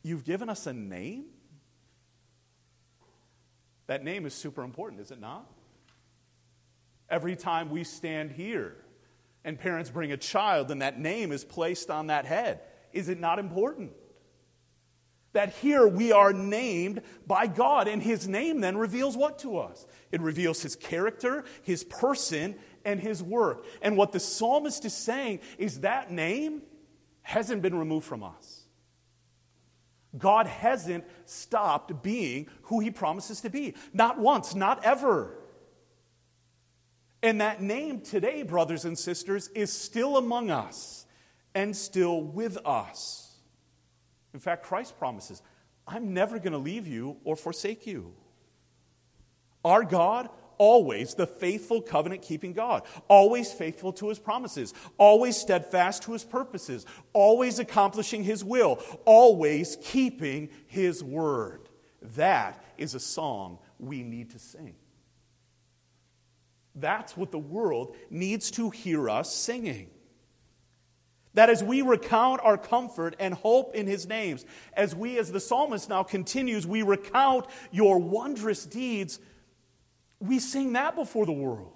You've 0.02 0.24
given 0.24 0.50
us 0.50 0.66
a 0.66 0.74
name? 0.74 1.26
That 3.90 4.04
name 4.04 4.28
is 4.28 4.36
super 4.36 4.62
important, 4.62 5.02
is 5.02 5.10
it 5.10 5.20
not? 5.20 5.50
Every 7.10 7.36
time 7.36 7.72
we 7.72 7.84
stand 7.84 8.32
here 8.32 8.76
and 9.44 9.58
parents 9.60 9.90
bring 9.90 10.12
a 10.12 10.18
child 10.18 10.70
and 10.70 10.84
that 10.84 11.00
name 11.00 11.32
is 11.32 11.44
placed 11.44 11.90
on 11.90 12.06
that 12.06 12.26
head, 12.26 12.62
is 12.94 13.10
it 13.10 13.20
not 13.20 13.40
important? 13.40 13.94
That 15.34 15.54
here 15.54 15.88
we 15.88 16.12
are 16.12 16.34
named 16.34 17.02
by 17.26 17.48
God, 17.48 17.88
and 17.88 18.04
His 18.04 18.28
name 18.28 18.62
then 18.62 18.78
reveals 18.78 19.18
what 19.18 19.40
to 19.40 19.58
us? 19.58 19.88
It 20.12 20.22
reveals 20.22 20.62
His 20.62 20.76
character, 20.76 21.44
His 21.64 21.84
person, 21.84 22.54
and 22.86 23.00
His 23.00 23.24
work. 23.24 23.66
And 23.82 23.98
what 23.98 24.12
the 24.12 24.20
psalmist 24.20 24.86
is 24.86 24.94
saying 24.94 25.40
is 25.58 25.80
that 25.80 26.12
name 26.12 26.62
hasn't 27.24 27.64
been 27.64 27.74
removed 27.74 28.06
from 28.06 28.22
us. 28.22 28.59
God 30.18 30.48
hasn't 30.48 31.06
stopped 31.26 32.02
being 32.02 32.48
who 32.64 32.80
He 32.80 32.92
promises 32.92 33.42
to 33.42 33.50
be. 33.50 33.76
Not 33.94 34.18
once, 34.18 34.56
not 34.56 34.84
ever. 34.84 35.38
And 37.22 37.42
that 37.42 37.62
name 37.62 38.02
today, 38.02 38.44
brothers 38.44 38.86
and 38.86 38.98
sisters, 38.98 39.50
is 39.50 39.72
still 39.72 40.18
among 40.18 40.50
us 40.50 41.06
and 41.54 41.76
still 41.76 42.22
with 42.22 42.58
us. 42.66 43.38
In 44.34 44.40
fact, 44.40 44.64
Christ 44.64 44.98
promises, 44.98 45.42
I'm 45.88 46.14
never 46.14 46.40
going 46.40 46.54
to 46.54 46.60
leave 46.60 46.88
you 46.88 47.18
or 47.24 47.36
forsake 47.36 47.86
you. 47.86 48.14
Our 49.66 49.84
God, 49.84 50.30
always 50.60 51.16
the 51.16 51.26
faithful 51.26 51.82
covenant 51.82 52.22
keeping 52.22 52.54
God, 52.54 52.84
always 53.08 53.52
faithful 53.52 53.92
to 53.94 54.10
his 54.10 54.20
promises, 54.20 54.76
always 55.00 55.36
steadfast 55.36 56.04
to 56.04 56.14
his 56.14 56.24
purposes, 56.24 56.86
always 57.14 57.58
accomplishing 57.58 58.24
his 58.24 58.44
will, 58.44 58.80
always 59.06 59.78
keeping 59.82 60.50
his 60.68 61.04
word. 61.04 61.68
That 62.16 62.64
is 62.78 62.94
a 62.94 63.00
song 63.00 63.58
we 63.80 64.04
need 64.04 64.32
to 64.32 64.40
sing. 64.40 64.76
That's 66.76 67.18
what 67.18 67.32
the 67.32 67.40
world 67.40 67.96
needs 68.10 68.52
to 68.52 68.70
hear 68.70 69.10
us 69.10 69.34
singing. 69.34 69.90
That 71.36 71.50
as 71.50 71.64
we 71.64 71.82
recount 71.82 72.42
our 72.44 72.58
comfort 72.58 73.16
and 73.20 73.34
hope 73.34 73.76
in 73.76 73.86
his 73.86 74.08
names, 74.08 74.46
as 74.74 74.96
we, 74.96 75.18
as 75.18 75.32
the 75.32 75.40
psalmist 75.40 75.88
now 75.90 76.04
continues, 76.04 76.66
we 76.66 76.82
recount 76.82 77.46
your 77.72 78.00
wondrous 78.00 78.66
deeds, 78.66 79.20
we 80.20 80.40
sing 80.40 80.74
that 80.74 80.96
before 80.96 81.26
the 81.26 81.32
world. 81.32 81.74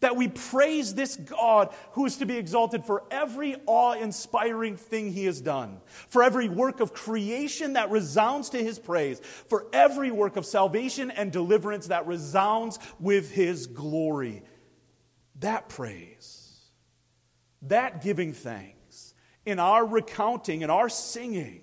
That 0.00 0.14
we 0.14 0.28
praise 0.28 0.94
this 0.94 1.16
God 1.16 1.74
who 1.92 2.06
is 2.06 2.18
to 2.18 2.26
be 2.26 2.36
exalted 2.36 2.84
for 2.84 3.02
every 3.10 3.56
awe 3.66 3.94
inspiring 3.94 4.76
thing 4.76 5.12
he 5.12 5.24
has 5.24 5.40
done, 5.40 5.80
for 6.08 6.22
every 6.22 6.48
work 6.48 6.78
of 6.78 6.94
creation 6.94 7.72
that 7.72 7.90
resounds 7.90 8.50
to 8.50 8.58
his 8.58 8.78
praise, 8.78 9.18
for 9.20 9.66
every 9.72 10.12
work 10.12 10.36
of 10.36 10.46
salvation 10.46 11.10
and 11.10 11.32
deliverance 11.32 11.88
that 11.88 12.06
resounds 12.06 12.78
with 13.00 13.32
his 13.32 13.66
glory. 13.66 14.44
That 15.40 15.68
praise 15.68 16.38
that 17.62 18.02
giving 18.02 18.32
thanks, 18.32 19.14
in 19.44 19.58
our 19.58 19.84
recounting 19.84 20.62
and 20.62 20.70
our 20.70 20.88
singing, 20.88 21.62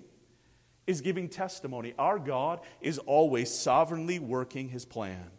is 0.86 1.00
giving 1.00 1.28
testimony. 1.28 1.94
Our 1.98 2.18
God 2.18 2.60
is 2.80 2.98
always 2.98 3.52
sovereignly 3.52 4.18
working 4.18 4.68
his 4.68 4.84
plan, 4.84 5.30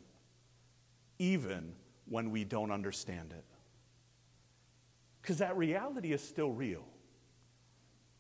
even 1.20 1.74
when 2.06 2.32
we 2.32 2.44
don't 2.44 2.72
understand 2.72 3.34
it. 3.36 3.46
Because 5.22 5.40
that 5.40 5.58
reality 5.58 6.14
is 6.14 6.22
still 6.22 6.52
real. 6.52 6.86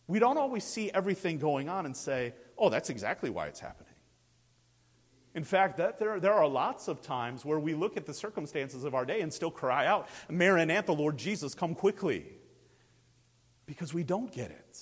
We 0.08 0.20
don't 0.20 0.38
always 0.38 0.64
see 0.64 0.90
everything 0.92 1.38
going 1.38 1.70
on 1.70 1.86
and 1.86 1.96
say, 1.96 2.34
oh, 2.58 2.70
that's 2.70 2.90
exactly 2.90 3.30
why 3.30 3.48
it's 3.48 3.60
happening. 3.60 3.88
In 5.36 5.44
fact, 5.44 5.78
that 5.78 6.00
there, 6.00 6.20
there 6.20 6.34
are 6.34 6.48
lots 6.48 6.88
of 6.88 7.02
times 7.02 7.46
where 7.46 7.60
we 7.60 7.76
look 7.76 7.96
at 7.96 8.06
the 8.06 8.14
circumstances 8.14 8.84
of 8.84 8.96
our 8.96 9.06
day 9.06 9.22
and 9.22 9.32
still 9.32 9.52
cry 9.52 9.86
out, 9.86 10.08
Maranatha, 10.30 10.94
Lord 10.94 11.18
Jesus, 11.18 11.54
come 11.54 11.76
quickly. 11.76 12.26
Because 13.68 13.94
we 13.94 14.04
don't 14.04 14.32
get 14.32 14.50
it. 14.50 14.80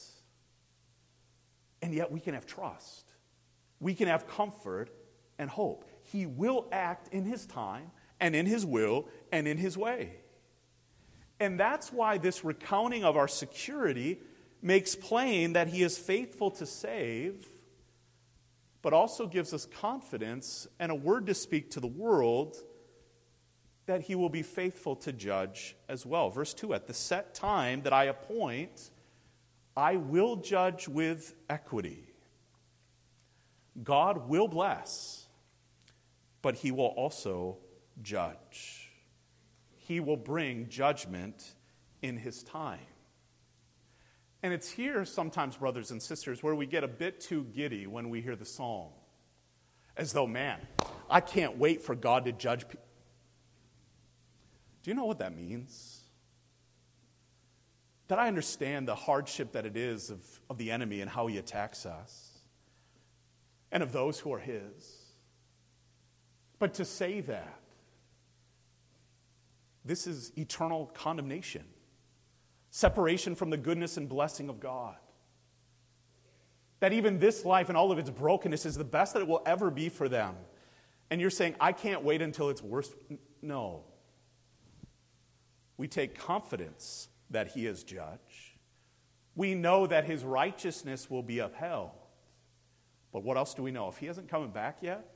And 1.85 1.93
yet 1.93 2.11
we 2.11 2.19
can 2.19 2.33
have 2.33 2.47
trust. 2.47 3.05
We 3.79 3.93
can 3.93 4.07
have 4.07 4.27
comfort 4.27 4.89
and 5.37 5.47
hope. 5.47 5.85
He 6.01 6.25
will 6.25 6.67
act 6.71 7.09
in 7.13 7.25
His 7.25 7.45
time 7.45 7.91
and 8.19 8.35
in 8.35 8.47
His 8.47 8.65
will 8.65 9.07
and 9.31 9.47
in 9.47 9.59
His 9.59 9.77
way. 9.77 10.15
And 11.39 11.59
that's 11.59 11.93
why 11.93 12.17
this 12.17 12.43
recounting 12.43 13.03
of 13.03 13.17
our 13.17 13.27
security 13.27 14.19
makes 14.63 14.95
plain 14.95 15.53
that 15.53 15.67
He 15.67 15.83
is 15.83 15.95
faithful 15.95 16.49
to 16.51 16.65
save 16.65 17.45
but 18.81 18.93
also 18.93 19.25
gives 19.25 19.51
us 19.51 19.65
confidence 19.65 20.67
and 20.79 20.91
a 20.91 20.95
word 20.95 21.25
to 21.25 21.33
speak 21.33 21.71
to 21.71 21.79
the 21.79 21.87
world 21.87 22.55
that 23.87 24.01
he 24.01 24.13
will 24.13 24.29
be 24.29 24.43
faithful 24.43 24.95
to 24.95 25.11
judge 25.11 25.75
as 25.87 26.05
well. 26.05 26.29
Verse 26.29 26.53
2 26.53 26.71
At 26.75 26.85
the 26.85 26.93
set 26.93 27.33
time 27.33 27.81
that 27.81 27.93
I 27.93 28.03
appoint, 28.03 28.91
I 29.77 29.97
will 29.97 30.37
judge 30.37 30.87
with 30.87 31.33
equity. 31.49 32.13
God 33.83 34.29
will 34.29 34.47
bless, 34.47 35.27
but 36.41 36.55
he 36.55 36.71
will 36.71 36.85
also 36.85 37.57
judge. 38.01 38.89
He 39.77 39.99
will 39.99 40.17
bring 40.17 40.69
judgment 40.69 41.55
in 42.01 42.17
his 42.17 42.41
time. 42.43 42.79
And 44.41 44.53
it's 44.53 44.69
here 44.69 45.05
sometimes, 45.05 45.57
brothers 45.57 45.91
and 45.91 46.01
sisters, 46.01 46.41
where 46.43 46.55
we 46.55 46.65
get 46.67 46.83
a 46.83 46.87
bit 46.87 47.19
too 47.19 47.45
giddy 47.55 47.87
when 47.87 48.09
we 48.09 48.21
hear 48.21 48.35
the 48.35 48.45
psalm. 48.45 48.91
As 49.97 50.13
though, 50.13 50.27
man, 50.27 50.59
I 51.09 51.19
can't 51.19 51.57
wait 51.57 51.81
for 51.81 51.95
God 51.95 52.25
to 52.25 52.31
judge 52.31 52.67
people. 52.67 52.85
Do 54.83 54.91
you 54.91 54.95
know 54.95 55.05
what 55.05 55.19
that 55.19 55.35
means? 55.35 55.94
That 58.07 58.19
I 58.19 58.27
understand 58.27 58.87
the 58.87 58.95
hardship 58.95 59.53
that 59.53 59.65
it 59.65 59.75
is 59.75 60.09
of, 60.09 60.21
of 60.49 60.57
the 60.57 60.71
enemy 60.71 61.01
and 61.01 61.09
how 61.09 61.27
he 61.27 61.37
attacks 61.37 61.85
us, 61.85 62.39
and 63.71 63.81
of 63.81 63.91
those 63.91 64.19
who 64.19 64.33
are 64.33 64.39
his. 64.39 65.01
But 66.59 66.75
to 66.75 66.85
say 66.85 67.21
that, 67.21 67.59
this 69.83 70.07
is 70.07 70.31
eternal 70.37 70.87
condemnation 70.93 71.65
separation 72.75 73.35
from 73.35 73.49
the 73.49 73.55
goodness 73.55 73.95
and 73.95 74.09
blessing 74.09 74.49
of 74.49 74.59
God. 74.59 74.97
That 76.81 76.91
even 76.91 77.19
this 77.19 77.45
life 77.45 77.69
and 77.69 77.77
all 77.77 77.89
of 77.89 77.97
its 77.97 78.09
brokenness 78.09 78.65
is 78.65 78.75
the 78.75 78.83
best 78.83 79.13
that 79.13 79.21
it 79.21 79.29
will 79.29 79.41
ever 79.45 79.71
be 79.71 79.87
for 79.87 80.09
them. 80.09 80.35
And 81.09 81.21
you're 81.21 81.29
saying, 81.29 81.55
I 81.57 81.71
can't 81.71 82.03
wait 82.03 82.21
until 82.21 82.49
it's 82.49 82.61
worse. 82.61 82.93
No. 83.41 83.85
We 85.77 85.87
take 85.87 86.19
confidence 86.19 87.07
that 87.35 87.49
He 87.49 87.67
is 87.67 87.83
judge. 87.83 88.57
We 89.35 89.55
know 89.55 89.87
that 89.87 90.05
His 90.05 90.23
righteousness 90.23 91.09
will 91.09 91.23
be 91.23 91.39
upheld. 91.39 91.91
But 93.13 93.23
what 93.23 93.37
else 93.37 93.53
do 93.53 93.63
we 93.63 93.71
know? 93.71 93.87
If 93.87 93.97
He 93.97 94.07
hasn't 94.07 94.27
come 94.27 94.49
back 94.51 94.79
yet, 94.81 95.15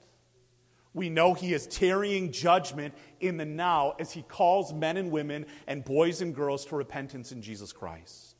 we 0.93 1.09
know 1.09 1.33
he 1.33 1.53
is 1.53 1.67
tarrying 1.67 2.31
judgment 2.31 2.95
in 3.19 3.37
the 3.37 3.45
now 3.45 3.93
as 3.99 4.11
he 4.11 4.23
calls 4.23 4.73
men 4.73 4.97
and 4.97 5.11
women 5.11 5.45
and 5.67 5.85
boys 5.85 6.21
and 6.21 6.33
girls 6.33 6.65
to 6.65 6.75
repentance 6.75 7.31
in 7.31 7.41
Jesus 7.41 7.71
Christ. 7.71 8.35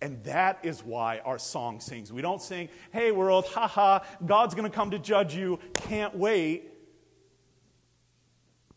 And 0.00 0.22
that 0.24 0.60
is 0.62 0.84
why 0.84 1.20
our 1.24 1.38
song 1.38 1.80
sings. 1.80 2.12
We 2.12 2.22
don't 2.22 2.40
sing, 2.40 2.68
hey, 2.92 3.10
world, 3.10 3.46
haha, 3.46 4.00
God's 4.24 4.54
going 4.54 4.70
to 4.70 4.74
come 4.74 4.92
to 4.92 4.98
judge 4.98 5.34
you, 5.34 5.58
can't 5.74 6.14
wait. 6.14 6.70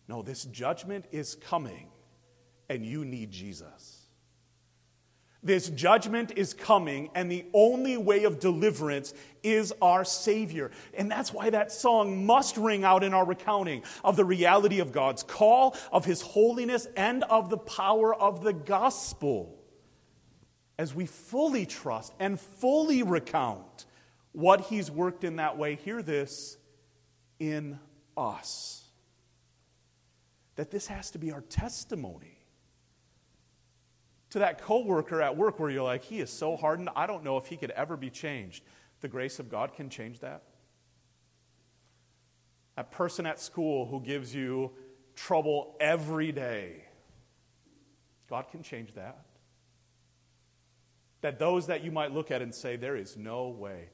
No, 0.08 0.24
this 0.24 0.46
judgment 0.46 1.05
is 1.12 1.36
coming, 1.36 1.89
and 2.69 2.85
you 2.85 3.03
need 3.03 3.31
Jesus. 3.31 3.95
This 5.41 5.69
judgment 5.69 6.33
is 6.35 6.53
coming, 6.53 7.09
and 7.15 7.31
the 7.31 7.45
only 7.53 7.95
way 7.95 8.25
of 8.25 8.41
deliverance 8.41 9.13
is 9.41 9.73
our 9.81 10.03
Savior. 10.03 10.69
And 10.93 11.09
that's 11.09 11.31
why 11.31 11.49
that 11.49 11.71
song 11.71 12.25
must 12.25 12.57
ring 12.57 12.83
out 12.83 13.05
in 13.05 13.13
our 13.13 13.25
recounting 13.25 13.83
of 14.03 14.17
the 14.17 14.25
reality 14.25 14.79
of 14.81 14.91
God's 14.91 15.23
call, 15.23 15.77
of 15.93 16.03
His 16.03 16.21
holiness, 16.21 16.88
and 16.97 17.23
of 17.23 17.49
the 17.49 17.57
power 17.57 18.13
of 18.13 18.43
the 18.43 18.51
gospel. 18.51 19.57
As 20.77 20.93
we 20.93 21.05
fully 21.05 21.65
trust 21.65 22.13
and 22.19 22.38
fully 22.39 23.03
recount 23.03 23.85
what 24.31 24.61
he's 24.61 24.91
worked 24.91 25.23
in 25.23 25.38
that 25.38 25.57
way, 25.57 25.75
hear 25.75 26.01
this, 26.01 26.57
in 27.39 27.79
us. 28.15 28.83
That 30.55 30.71
this 30.71 30.88
has 30.88 31.11
to 31.11 31.17
be 31.17 31.31
our 31.31 31.41
testimony. 31.41 32.38
To 34.31 34.39
that 34.39 34.62
coworker 34.62 35.21
at 35.21 35.36
work 35.36 35.59
where 35.59 35.69
you're 35.69 35.83
like, 35.83 36.03
he 36.03 36.19
is 36.19 36.29
so 36.29 36.55
hardened, 36.55 36.89
I 36.95 37.07
don't 37.07 37.24
know 37.24 37.38
if 37.38 37.48
he 37.48 37.57
could 37.57 37.71
ever 37.71 37.98
be 37.98 38.09
changed. 38.09 38.63
The 39.01 39.07
grace 39.07 39.39
of 39.39 39.50
God 39.50 39.74
can 39.74 39.89
change 39.89 40.19
that. 40.19 40.43
That 42.75 42.91
person 42.91 43.25
at 43.25 43.39
school 43.39 43.88
who 43.88 44.00
gives 44.00 44.33
you 44.33 44.71
trouble 45.15 45.75
every 45.79 46.31
day, 46.31 46.83
God 48.29 48.45
can 48.51 48.62
change 48.62 48.93
that. 48.93 49.25
That 51.21 51.39
those 51.39 51.67
that 51.67 51.83
you 51.83 51.91
might 51.91 52.13
look 52.13 52.31
at 52.31 52.41
and 52.41 52.53
say, 52.53 52.75
there 52.75 52.95
is 52.95 53.17
no 53.17 53.50
way, 53.50 53.89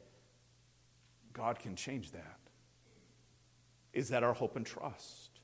God 1.33 1.59
can 1.59 1.75
change 1.75 2.11
that. 2.11 2.39
Is 3.93 4.09
that 4.09 4.23
our 4.23 4.33
hope 4.33 4.55
and 4.57 4.65
trust? 4.65 5.34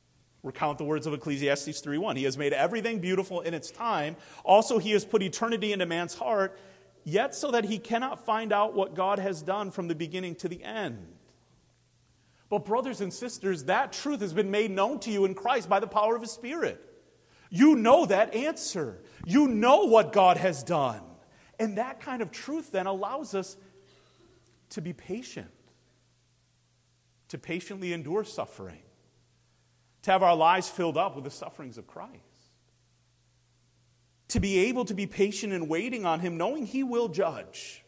Recount 0.44 0.78
the 0.78 0.84
words 0.84 1.06
of 1.06 1.14
Ecclesiastes 1.14 1.82
3:1. 1.82 2.16
He 2.16 2.24
has 2.24 2.38
made 2.38 2.54
everything 2.54 3.00
beautiful 3.00 3.42
in 3.42 3.54
its 3.54 3.70
time. 3.70 4.16
Also, 4.44 4.80
he 4.80 4.92
has 4.92 5.06
put 5.06 5.22
eternity 5.22 5.72
into 5.72 5.86
man's 5.86 6.16
heart, 6.16 6.58
yet 7.04 7.36
so 7.36 7.52
that 7.52 7.66
he 7.66 7.78
cannot 7.78 8.26
find 8.26 8.52
out 8.52 8.74
what 8.74 8.96
God 8.96 9.20
has 9.20 9.42
done 9.42 9.72
from 9.72 9.88
the 9.88 9.96
beginning 9.96 10.36
to 10.36 10.50
the 10.50 10.64
end. 10.64 11.16
But, 12.50 12.66
brothers 12.66 13.02
and 13.02 13.14
sisters, 13.14 13.66
that 13.66 13.94
truth 13.94 14.20
has 14.20 14.34
been 14.34 14.52
made 14.52 14.72
known 14.72 15.00
to 15.02 15.12
you 15.12 15.26
in 15.26 15.36
Christ 15.36 15.70
by 15.70 15.80
the 15.80 15.88
power 15.88 16.16
of 16.16 16.22
his 16.22 16.32
Spirit. 16.32 16.86
You 17.50 17.76
know 17.76 18.06
that 18.06 18.34
answer. 18.34 19.04
You 19.26 19.48
know 19.48 19.86
what 19.86 20.12
God 20.12 20.38
has 20.38 20.64
done. 20.64 21.02
And 21.60 21.78
that 21.78 22.00
kind 22.00 22.22
of 22.22 22.32
truth 22.32 22.72
then 22.72 22.88
allows 22.88 23.36
us 23.36 23.56
to 24.70 24.82
be 24.82 24.94
patient 24.94 25.52
to 27.32 27.38
patiently 27.38 27.94
endure 27.94 28.26
suffering, 28.26 28.82
to 30.04 30.12
have 30.12 30.24
our 30.24 30.36
lives 30.36 30.68
filled 30.68 30.98
up 30.98 31.16
with 31.16 31.24
the 31.24 31.32
sufferings 31.32 31.78
of 31.78 31.88
Christ, 31.88 32.16
to 34.30 34.40
be 34.40 34.60
able 34.70 34.86
to 34.86 34.94
be 34.94 35.06
patient 35.06 35.54
and 35.54 35.70
waiting 35.70 36.06
on 36.06 36.20
Him, 36.20 36.38
knowing 36.38 36.66
He 36.66 36.84
will 36.84 37.08
judge. 37.08 37.84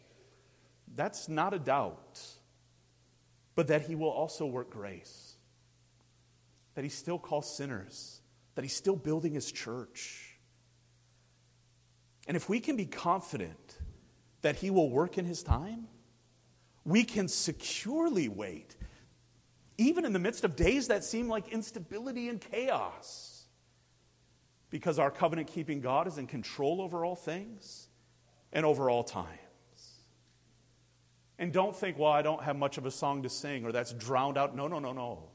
That's 0.96 1.27
not 1.27 1.53
a 1.53 1.60
doubt, 1.60 2.22
but 3.55 3.67
that 3.67 3.84
He 3.84 3.96
will 3.96 4.10
also 4.10 4.46
work 4.46 4.70
grace, 4.70 5.36
that 6.75 6.84
He 6.84 6.89
still 6.89 7.17
calls 7.17 7.55
sinners, 7.55 8.22
that 8.55 8.63
He's 8.63 8.75
still 8.75 8.96
building 8.96 9.34
His 9.34 9.51
church. 9.51 10.38
And 12.27 12.38
if 12.38 12.48
we 12.48 12.60
can 12.60 12.75
be 12.75 12.86
confident 12.86 13.79
that 14.41 14.58
He 14.58 14.70
will 14.70 14.89
work 14.89 15.17
in 15.17 15.25
His 15.25 15.41
time, 15.41 15.88
we 16.86 17.03
can 17.05 17.27
securely 17.27 18.27
wait 18.27 18.75
even 19.77 20.06
in 20.06 20.13
the 20.13 20.20
midst 20.20 20.44
of 20.44 20.56
days 20.56 20.88
that 20.88 21.03
seem 21.03 21.27
like 21.27 21.50
instability 21.50 22.30
and 22.30 22.39
chaos. 22.39 23.46
Because 24.70 24.98
our 25.00 25.12
covenant 25.12 25.48
keeping 25.48 25.82
God 25.82 26.08
is 26.08 26.18
in 26.18 26.27
control 26.27 26.82
over 26.82 27.06
all 27.06 27.15
things 27.15 27.88
and 28.51 28.65
over 28.65 28.89
all 28.89 29.03
times. 29.03 29.30
And 31.38 31.51
don't 31.51 31.75
think, 31.75 31.98
well, 31.98 32.12
I 32.12 32.22
don't 32.22 32.42
have 32.44 32.56
much 32.56 32.77
of 32.77 32.86
a 32.86 32.92
song 32.92 33.24
to 33.24 33.30
sing 33.30 33.65
or 33.65 33.72
that's 33.72 33.94
drowned 33.94 34.38
out. 34.38 34.56
No, 34.56 34.68
no, 34.68 34.80
no, 34.80 34.94
no. 34.94 35.30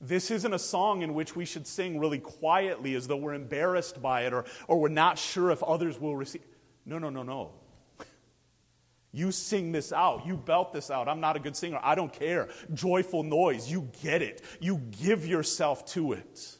This 0.00 0.30
isn't 0.30 0.52
a 0.52 0.58
song 0.58 1.02
in 1.02 1.14
which 1.14 1.34
we 1.34 1.44
should 1.44 1.66
sing 1.66 1.98
really 1.98 2.18
quietly 2.18 2.94
as 2.94 3.06
though 3.06 3.16
we're 3.16 3.34
embarrassed 3.34 4.02
by 4.02 4.22
it 4.22 4.32
or, 4.32 4.44
or 4.68 4.80
we're 4.80 4.88
not 4.88 5.18
sure 5.18 5.50
if 5.50 5.62
others 5.62 6.00
will 6.00 6.16
receive. 6.16 6.42
No, 6.84 6.98
no, 6.98 7.10
no, 7.10 7.22
no. 7.22 7.52
You 9.14 9.30
sing 9.30 9.70
this 9.70 9.92
out. 9.92 10.26
You 10.26 10.36
belt 10.36 10.72
this 10.72 10.90
out. 10.90 11.06
I'm 11.06 11.20
not 11.20 11.36
a 11.36 11.38
good 11.38 11.54
singer. 11.54 11.78
I 11.80 11.94
don't 11.94 12.12
care. 12.12 12.48
Joyful 12.74 13.22
noise. 13.22 13.70
You 13.70 13.88
get 14.02 14.22
it. 14.22 14.42
You 14.58 14.78
give 14.78 15.24
yourself 15.24 15.86
to 15.92 16.14
it. 16.14 16.56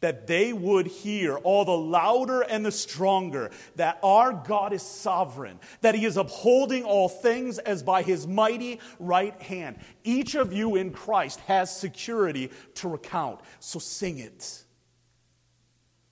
That 0.00 0.26
they 0.26 0.54
would 0.54 0.86
hear 0.86 1.36
all 1.36 1.66
the 1.66 1.76
louder 1.76 2.40
and 2.40 2.64
the 2.64 2.72
stronger 2.72 3.50
that 3.76 3.98
our 4.02 4.32
God 4.32 4.72
is 4.72 4.80
sovereign, 4.80 5.60
that 5.82 5.94
He 5.94 6.06
is 6.06 6.16
upholding 6.16 6.84
all 6.84 7.10
things 7.10 7.58
as 7.58 7.82
by 7.82 8.02
His 8.02 8.26
mighty 8.26 8.80
right 8.98 9.38
hand. 9.42 9.76
Each 10.04 10.36
of 10.36 10.54
you 10.54 10.76
in 10.76 10.90
Christ 10.90 11.40
has 11.40 11.76
security 11.76 12.50
to 12.76 12.88
recount. 12.88 13.40
So 13.60 13.78
sing 13.78 14.20
it. 14.20 14.64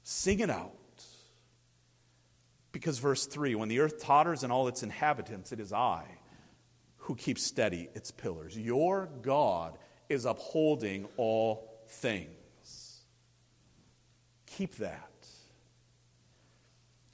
Sing 0.02 0.40
it 0.40 0.50
out. 0.50 0.75
Because, 2.76 2.98
verse 2.98 3.24
3 3.24 3.54
when 3.54 3.70
the 3.70 3.80
earth 3.80 4.02
totters 4.02 4.42
and 4.42 4.52
all 4.52 4.68
its 4.68 4.82
inhabitants, 4.82 5.50
it 5.50 5.60
is 5.60 5.72
I 5.72 6.04
who 6.98 7.14
keep 7.14 7.38
steady 7.38 7.88
its 7.94 8.10
pillars. 8.10 8.54
Your 8.54 9.08
God 9.22 9.78
is 10.10 10.26
upholding 10.26 11.08
all 11.16 11.70
things. 11.88 13.00
Keep 14.44 14.74
that. 14.74 15.08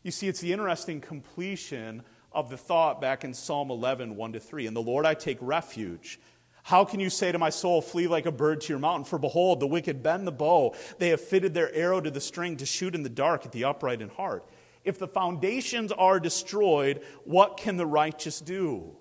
You 0.03 0.11
see, 0.11 0.27
it's 0.27 0.41
the 0.41 0.53
interesting 0.53 1.01
completion 1.01 2.03
of 2.33 2.51
the 2.51 2.57
thought 2.57 3.01
back 3.01 3.23
in 3.23 3.33
Psalm 3.33 3.71
11, 3.71 4.17
1 4.17 4.33
to 4.33 4.41
3. 4.41 4.67
In 4.67 4.75
the 4.75 4.83
Lord 4.83 5.07
I 5.07 5.15
take 5.15 5.39
refuge. 5.41 6.19
How 6.65 6.85
can 6.85 6.99
you 6.99 7.09
say 7.09 7.31
to 7.31 7.39
my 7.39 7.51
soul, 7.51 7.83
Flee 7.83 8.09
like 8.09 8.27
a 8.27 8.33
bird 8.33 8.63
to 8.63 8.69
your 8.69 8.81
mountain? 8.81 9.05
For 9.05 9.17
behold, 9.21 9.61
the 9.61 9.69
wicked 9.69 10.03
bend 10.03 10.27
the 10.27 10.33
bow. 10.33 10.75
They 10.99 11.11
have 11.11 11.21
fitted 11.21 11.55
their 11.55 11.73
arrow 11.73 12.01
to 12.01 12.11
the 12.11 12.21
string 12.21 12.57
to 12.57 12.67
shoot 12.67 12.97
in 12.97 13.05
the 13.05 13.09
dark 13.09 13.47
at 13.47 13.53
the 13.53 13.63
upright 13.63 14.03
in 14.03 14.09
heart. 14.09 14.45
If 14.85 14.99
the 14.99 15.09
foundations 15.09 15.93
are 15.93 16.19
destroyed, 16.19 17.03
what 17.25 17.57
can 17.57 17.77
the 17.77 17.87
righteous 17.87 18.41
do? 18.41 18.97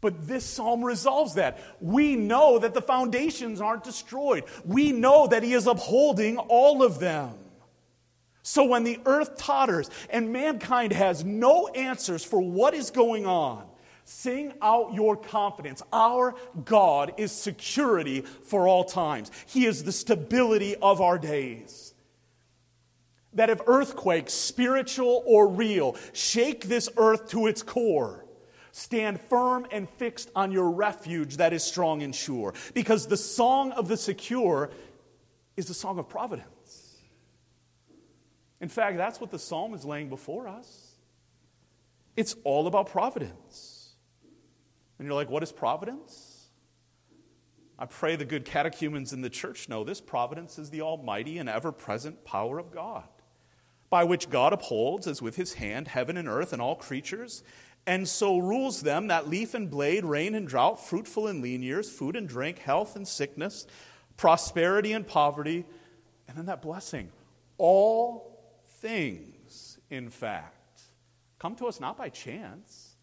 But 0.00 0.28
this 0.28 0.44
psalm 0.44 0.84
resolves 0.84 1.34
that. 1.34 1.58
We 1.80 2.14
know 2.14 2.58
that 2.58 2.74
the 2.74 2.82
foundations 2.82 3.60
aren't 3.60 3.82
destroyed. 3.82 4.44
We 4.64 4.92
know 4.92 5.26
that 5.26 5.42
He 5.42 5.52
is 5.52 5.66
upholding 5.66 6.38
all 6.38 6.82
of 6.82 7.00
them. 7.00 7.34
So 8.42 8.64
when 8.64 8.84
the 8.84 9.00
earth 9.06 9.36
totters 9.36 9.90
and 10.08 10.32
mankind 10.32 10.92
has 10.92 11.24
no 11.24 11.66
answers 11.68 12.24
for 12.24 12.40
what 12.40 12.74
is 12.74 12.90
going 12.90 13.26
on, 13.26 13.66
sing 14.04 14.52
out 14.62 14.94
your 14.94 15.16
confidence. 15.16 15.82
Our 15.92 16.36
God 16.64 17.14
is 17.16 17.32
security 17.32 18.20
for 18.20 18.68
all 18.68 18.84
times, 18.84 19.32
He 19.46 19.66
is 19.66 19.82
the 19.82 19.90
stability 19.90 20.76
of 20.76 21.00
our 21.00 21.18
days 21.18 21.85
that 23.36 23.50
if 23.50 23.60
earthquakes, 23.66 24.32
spiritual 24.32 25.22
or 25.24 25.46
real, 25.46 25.96
shake 26.12 26.64
this 26.64 26.88
earth 26.96 27.28
to 27.28 27.46
its 27.46 27.62
core, 27.62 28.24
stand 28.72 29.20
firm 29.20 29.66
and 29.70 29.88
fixed 29.88 30.30
on 30.34 30.50
your 30.50 30.70
refuge 30.70 31.36
that 31.36 31.52
is 31.52 31.62
strong 31.62 32.02
and 32.02 32.14
sure. 32.14 32.54
Because 32.74 33.06
the 33.06 33.16
song 33.16 33.72
of 33.72 33.88
the 33.88 33.96
secure 33.96 34.70
is 35.56 35.66
the 35.66 35.74
song 35.74 35.98
of 35.98 36.08
providence. 36.08 36.96
In 38.60 38.70
fact, 38.70 38.96
that's 38.96 39.20
what 39.20 39.30
the 39.30 39.38
psalm 39.38 39.74
is 39.74 39.84
laying 39.84 40.08
before 40.08 40.48
us. 40.48 40.94
It's 42.16 42.34
all 42.42 42.66
about 42.66 42.88
providence. 42.88 43.90
And 44.98 45.06
you're 45.06 45.14
like, 45.14 45.28
what 45.28 45.42
is 45.42 45.52
providence? 45.52 46.48
I 47.78 47.84
pray 47.84 48.16
the 48.16 48.24
good 48.24 48.46
catechumens 48.46 49.12
in 49.12 49.20
the 49.20 49.28
church 49.28 49.68
know 49.68 49.84
this 49.84 50.00
providence 50.00 50.58
is 50.58 50.70
the 50.70 50.80
almighty 50.80 51.36
and 51.36 51.50
ever 51.50 51.70
present 51.70 52.24
power 52.24 52.58
of 52.58 52.70
God 52.70 53.04
by 53.88 54.04
which 54.04 54.30
God 54.30 54.52
upholds, 54.52 55.06
as 55.06 55.22
with 55.22 55.36
his 55.36 55.54
hand, 55.54 55.88
heaven 55.88 56.16
and 56.16 56.28
earth 56.28 56.52
and 56.52 56.60
all 56.60 56.76
creatures, 56.76 57.42
and 57.86 58.08
so 58.08 58.38
rules 58.38 58.82
them 58.82 59.06
that 59.06 59.28
leaf 59.28 59.54
and 59.54 59.70
blade, 59.70 60.04
rain 60.04 60.34
and 60.34 60.48
drought, 60.48 60.84
fruitful 60.84 61.28
and 61.28 61.40
lean 61.40 61.62
years, 61.62 61.90
food 61.90 62.16
and 62.16 62.28
drink, 62.28 62.58
health 62.58 62.96
and 62.96 63.06
sickness, 63.06 63.66
prosperity 64.16 64.92
and 64.92 65.06
poverty, 65.06 65.64
and 66.26 66.36
then 66.36 66.46
that 66.46 66.62
blessing. 66.62 67.10
All 67.58 68.64
things, 68.80 69.78
in 69.88 70.10
fact, 70.10 70.80
come 71.38 71.54
to 71.56 71.66
us 71.66 71.78
not 71.78 71.96
by 71.96 72.08
chance, 72.08 72.96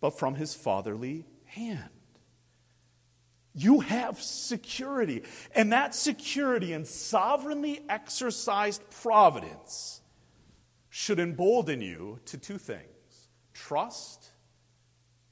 but 0.00 0.18
from 0.18 0.34
his 0.34 0.54
fatherly 0.54 1.24
hand. 1.44 1.88
You 3.54 3.80
have 3.80 4.20
security, 4.20 5.22
and 5.54 5.72
that 5.72 5.94
security 5.94 6.72
and 6.72 6.86
sovereignly 6.86 7.80
exercised 7.88 8.82
providence 9.02 9.99
should 10.90 11.20
embolden 11.20 11.80
you 11.80 12.18
to 12.26 12.36
two 12.36 12.58
things 12.58 12.84
trust 13.54 14.28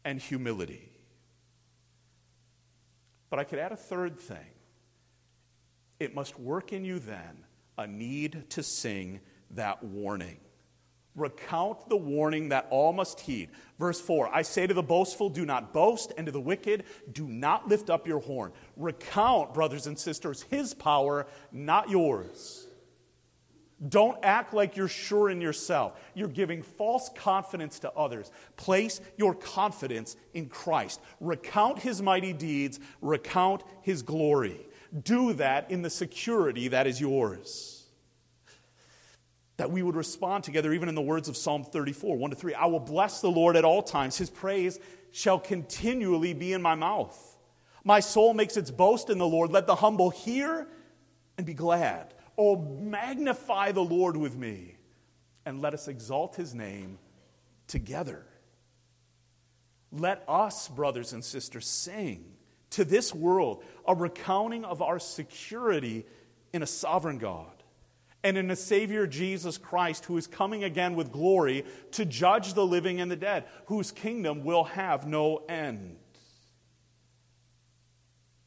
and 0.05 0.21
humility. 0.21 0.93
But 3.31 3.39
I 3.39 3.45
could 3.45 3.59
add 3.59 3.73
a 3.73 3.77
third 3.77 4.19
thing. 4.19 4.55
It 6.01 6.15
must 6.15 6.39
work 6.39 6.73
in 6.73 6.85
you 6.85 6.99
then 6.99 7.45
a 7.77 7.87
need 7.87 8.49
to 8.51 8.63
sing 8.63 9.21
that 9.51 9.83
warning. 9.83 10.39
Recount 11.17 11.89
the 11.89 11.97
warning 11.97 12.51
that 12.51 12.69
all 12.71 12.93
must 12.93 13.21
heed. 13.21 13.51
Verse 13.79 14.01
4 14.01 14.33
I 14.33 14.43
say 14.43 14.67
to 14.67 14.75
the 14.75 14.83
boastful, 14.83 15.29
do 15.29 15.45
not 15.45 15.73
boast, 15.73 16.13
and 16.17 16.27
to 16.27 16.33
the 16.33 16.41
wicked, 16.41 16.85
do 17.13 17.27
not 17.27 17.69
lift 17.69 17.91
up 17.91 18.07
your 18.07 18.21
horn. 18.21 18.53
Recount, 18.77 19.53
brothers 19.53 19.89
and 19.89 19.99
sisters, 19.99 20.43
his 20.43 20.75
power, 20.75 21.27
not 21.51 21.91
yours. 21.91 22.68
Don't 23.87 24.19
act 24.25 24.55
like 24.55 24.77
you're 24.77 24.89
sure 24.89 25.31
in 25.31 25.41
yourself. 25.41 26.01
You're 26.15 26.27
giving 26.27 26.63
false 26.63 27.11
confidence 27.15 27.79
to 27.81 27.93
others. 27.93 28.33
Place 28.57 29.01
your 29.17 29.35
confidence 29.35 30.17
in 30.35 30.49
Christ. 30.49 31.01
Recount 31.21 31.79
his 31.79 32.03
mighty 32.03 32.33
deeds, 32.33 32.81
recount 33.01 33.63
his 33.83 34.03
glory. 34.03 34.67
Do 35.05 35.33
that 35.35 35.71
in 35.71 35.83
the 35.83 35.91
security 35.91 36.69
that 36.69 36.89
is 36.89 37.01
yours. 37.01 37.87
That 39.59 39.71
we 39.71 39.83
would 39.83 39.97
respond 39.97 40.43
together, 40.43 40.73
even 40.73 40.89
in 40.89 40.95
the 40.97 41.03
words 41.03 41.29
of 41.29 41.37
Psalm 41.37 41.63
34, 41.63 42.17
1 42.17 42.31
to 42.31 42.37
3. 42.37 42.55
I 42.55 42.67
will 42.67 42.81
bless 42.81 43.21
the 43.21 43.31
Lord 43.31 43.57
at 43.57 43.65
all 43.65 43.83
times. 43.83 44.17
His 44.17 44.31
praise 44.31 44.81
shall 45.13 45.39
continually 45.39 46.35
be 46.35 46.53
in 46.53 46.63
my 46.63 46.75
mouth. 46.75 47.37
My 47.85 48.01
soul 48.01 48.35
makes 48.35 48.57
its 48.57 48.73
boast 48.73 49.09
in 49.09 49.19
the 49.19 49.27
Lord. 49.27 49.53
Let 49.53 49.67
the 49.67 49.77
humble 49.77 50.11
hear 50.11 50.67
and 51.37 51.47
be 51.47 51.55
glad. 51.55 52.15
Oh, 52.41 52.57
magnify 52.57 53.73
the 53.73 53.83
Lord 53.83 54.17
with 54.17 54.37
me, 54.37 54.77
and 55.45 55.61
let 55.61 55.75
us 55.75 55.89
exalt 55.89 56.37
his 56.37 56.55
name 56.55 56.99
together. 57.67 58.25
Let 59.91 60.23
us, 60.29 60.69
brothers 60.69 61.13
and 61.13 61.25
sisters, 61.25 61.67
sing 61.67 62.25
to 62.71 62.85
this 62.85 63.13
world 63.13 63.65
a 63.87 63.95
recounting 63.95 64.65
of 64.65 64.83
our 64.83 65.01
security 65.01 66.07
in 66.53 66.63
a 66.63 66.67
sovereign 66.67 67.19
God 67.19 67.59
and 68.23 68.37
in 68.37 68.51
a 68.51 68.57
Savior 68.57 69.07
Jesus 69.07 69.59
Christ 69.59 70.05
who 70.05 70.17
is 70.17 70.27
coming 70.27 70.63
again 70.63 70.95
with 70.95 71.11
glory 71.11 71.65
to 71.93 72.05
judge 72.05 72.55
the 72.55 72.67
living 72.67 73.01
and 73.01 73.11
the 73.11 73.17
dead, 73.17 73.45
whose 73.67 73.91
kingdom 73.91 74.45
will 74.45 74.65
have 74.65 75.07
no 75.07 75.39
end. 75.49 75.97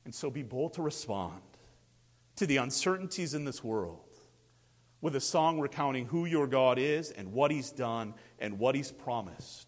And 0.05 0.13
so 0.13 0.29
be 0.29 0.43
bold 0.43 0.73
to 0.73 0.81
respond 0.81 1.41
to 2.35 2.45
the 2.45 2.57
uncertainties 2.57 3.33
in 3.33 3.45
this 3.45 3.63
world 3.63 4.05
with 5.01 5.15
a 5.15 5.21
song 5.21 5.59
recounting 5.59 6.05
who 6.05 6.25
your 6.25 6.47
God 6.47 6.77
is 6.77 7.11
and 7.11 7.33
what 7.33 7.51
He's 7.51 7.71
done 7.71 8.13
and 8.39 8.59
what 8.59 8.75
He's 8.75 8.91
promised. 8.91 9.67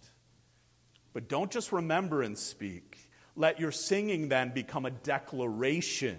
But 1.11 1.27
don't 1.27 1.51
just 1.51 1.71
remember 1.71 2.21
and 2.21 2.37
speak. 2.37 3.09
Let 3.35 3.59
your 3.59 3.71
singing 3.71 4.29
then 4.29 4.53
become 4.53 4.85
a 4.85 4.91
declaration 4.91 6.17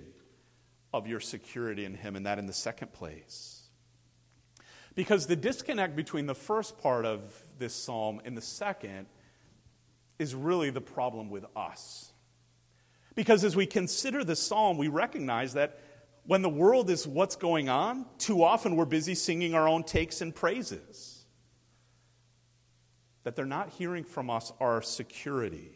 of 0.92 1.06
your 1.06 1.20
security 1.20 1.84
in 1.84 1.94
Him, 1.94 2.16
and 2.16 2.26
that 2.26 2.38
in 2.38 2.46
the 2.46 2.52
second 2.52 2.92
place. 2.92 3.62
Because 4.94 5.26
the 5.26 5.36
disconnect 5.36 5.96
between 5.96 6.26
the 6.26 6.34
first 6.34 6.78
part 6.78 7.04
of 7.04 7.22
this 7.58 7.74
psalm 7.74 8.20
and 8.24 8.36
the 8.36 8.42
second 8.42 9.06
is 10.18 10.34
really 10.34 10.70
the 10.70 10.80
problem 10.80 11.30
with 11.30 11.44
us. 11.56 12.12
Because 13.14 13.44
as 13.44 13.56
we 13.56 13.66
consider 13.66 14.24
the 14.24 14.36
psalm, 14.36 14.76
we 14.76 14.88
recognize 14.88 15.54
that 15.54 15.80
when 16.26 16.42
the 16.42 16.48
world 16.48 16.88
is 16.88 17.06
what's 17.06 17.36
going 17.36 17.68
on, 17.68 18.06
too 18.18 18.42
often 18.42 18.76
we're 18.76 18.86
busy 18.86 19.14
singing 19.14 19.54
our 19.54 19.68
own 19.68 19.84
takes 19.84 20.20
and 20.20 20.34
praises. 20.34 21.26
That 23.24 23.36
they're 23.36 23.44
not 23.44 23.70
hearing 23.70 24.04
from 24.04 24.30
us 24.30 24.52
our 24.60 24.80
security 24.82 25.72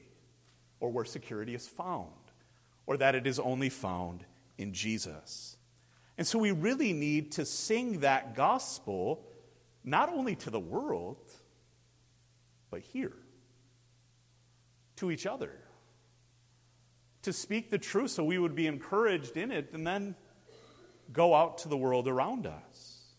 or 0.81 0.91
where 0.91 1.05
security 1.05 1.55
is 1.55 1.67
found, 1.67 2.13
or 2.87 2.97
that 2.97 3.15
it 3.15 3.27
is 3.27 3.39
only 3.39 3.69
found 3.69 4.25
in 4.57 4.73
Jesus. 4.73 5.57
And 6.17 6.27
so 6.27 6.39
we 6.39 6.53
really 6.53 6.93
need 6.93 7.33
to 7.33 7.45
sing 7.45 8.01
that 8.01 8.35
gospel 8.35 9.25
not 9.85 10.09
only 10.09 10.35
to 10.37 10.51
the 10.51 10.61
world, 10.61 11.19
but 12.71 12.81
here, 12.81 13.17
to 14.97 15.11
each 15.11 15.27
other. 15.27 15.53
To 17.23 17.33
speak 17.33 17.71
the 17.71 17.79
truth 17.79 18.13
so 18.13 18.25
we 18.25 18.39
would 18.39 18.55
be 18.55 18.67
encouraged 18.67 19.37
in 19.37 19.51
it 19.51 19.71
and 19.73 19.87
then 19.87 20.15
go 21.13 21.35
out 21.35 21.59
to 21.59 21.69
the 21.69 21.77
world 21.77 22.09
around 22.09 22.47
us. 22.47 23.15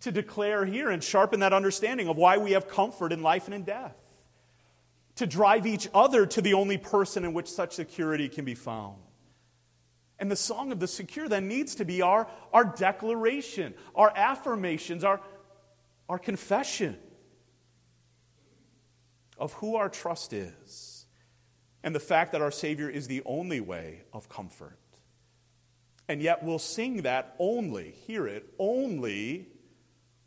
To 0.00 0.12
declare 0.12 0.64
here 0.64 0.90
and 0.90 1.02
sharpen 1.02 1.40
that 1.40 1.52
understanding 1.52 2.08
of 2.08 2.16
why 2.16 2.38
we 2.38 2.52
have 2.52 2.68
comfort 2.68 3.12
in 3.12 3.22
life 3.22 3.46
and 3.46 3.54
in 3.54 3.64
death. 3.64 3.96
To 5.16 5.26
drive 5.26 5.66
each 5.66 5.88
other 5.92 6.26
to 6.26 6.40
the 6.40 6.54
only 6.54 6.78
person 6.78 7.24
in 7.24 7.32
which 7.32 7.48
such 7.48 7.74
security 7.74 8.28
can 8.28 8.44
be 8.44 8.54
found. 8.54 8.98
And 10.18 10.30
the 10.30 10.36
song 10.36 10.72
of 10.72 10.80
the 10.80 10.88
secure 10.88 11.28
then 11.28 11.48
needs 11.48 11.76
to 11.76 11.84
be 11.84 12.02
our, 12.02 12.28
our 12.52 12.64
declaration, 12.64 13.74
our 13.94 14.12
affirmations, 14.14 15.04
our, 15.04 15.20
our 16.08 16.18
confession 16.18 16.98
of 19.36 19.52
who 19.54 19.76
our 19.76 19.88
trust 19.88 20.32
is 20.32 21.06
and 21.82 21.94
the 21.94 22.00
fact 22.00 22.32
that 22.32 22.42
our 22.42 22.50
Savior 22.50 22.88
is 22.88 23.06
the 23.06 23.22
only 23.24 23.60
way 23.60 24.02
of 24.12 24.28
comfort. 24.28 24.78
And 26.08 26.22
yet 26.22 26.42
we'll 26.42 26.58
sing 26.58 27.02
that 27.02 27.36
only, 27.38 27.90
hear 28.06 28.26
it, 28.26 28.54
only 28.58 29.48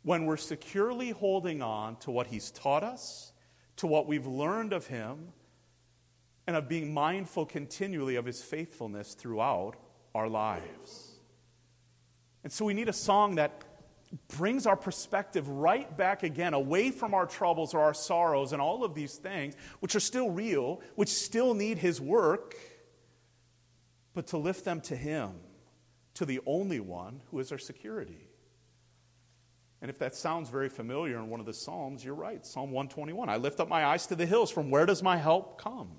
when 0.04 0.26
we're 0.26 0.36
securely 0.36 1.10
holding 1.10 1.60
on 1.60 1.96
to 1.96 2.10
what 2.10 2.28
He's 2.28 2.50
taught 2.52 2.84
us, 2.84 3.32
to 3.76 3.88
what 3.88 4.06
we've 4.06 4.26
learned 4.26 4.72
of 4.72 4.86
Him, 4.86 5.32
and 6.46 6.56
of 6.56 6.68
being 6.68 6.94
mindful 6.94 7.46
continually 7.46 8.14
of 8.14 8.24
His 8.24 8.42
faithfulness 8.42 9.14
throughout 9.14 9.74
our 10.14 10.28
lives. 10.28 11.10
And 12.44 12.52
so 12.52 12.64
we 12.64 12.74
need 12.74 12.88
a 12.88 12.92
song 12.92 13.36
that 13.36 13.64
brings 14.36 14.66
our 14.66 14.76
perspective 14.76 15.48
right 15.48 15.96
back 15.96 16.22
again, 16.22 16.54
away 16.54 16.90
from 16.90 17.14
our 17.14 17.26
troubles 17.26 17.74
or 17.74 17.80
our 17.80 17.94
sorrows 17.94 18.52
and 18.52 18.60
all 18.60 18.84
of 18.84 18.94
these 18.94 19.16
things, 19.16 19.56
which 19.80 19.96
are 19.96 20.00
still 20.00 20.30
real, 20.30 20.80
which 20.94 21.08
still 21.08 21.54
need 21.54 21.78
His 21.78 22.00
work, 22.00 22.54
but 24.14 24.28
to 24.28 24.38
lift 24.38 24.64
them 24.64 24.80
to 24.82 24.94
Him 24.94 25.32
to 26.14 26.24
the 26.24 26.40
only 26.46 26.80
one 26.80 27.22
who 27.30 27.38
is 27.38 27.52
our 27.52 27.58
security. 27.58 28.28
And 29.80 29.90
if 29.90 29.98
that 29.98 30.14
sounds 30.14 30.48
very 30.48 30.68
familiar 30.68 31.18
in 31.18 31.28
one 31.28 31.40
of 31.40 31.46
the 31.46 31.52
Psalms, 31.52 32.04
you're 32.04 32.14
right. 32.14 32.46
Psalm 32.46 32.70
121. 32.70 33.28
I 33.28 33.36
lift 33.36 33.58
up 33.58 33.68
my 33.68 33.84
eyes 33.84 34.06
to 34.06 34.14
the 34.14 34.26
hills. 34.26 34.50
From 34.50 34.70
where 34.70 34.86
does 34.86 35.02
my 35.02 35.16
help 35.16 35.60
come? 35.60 35.90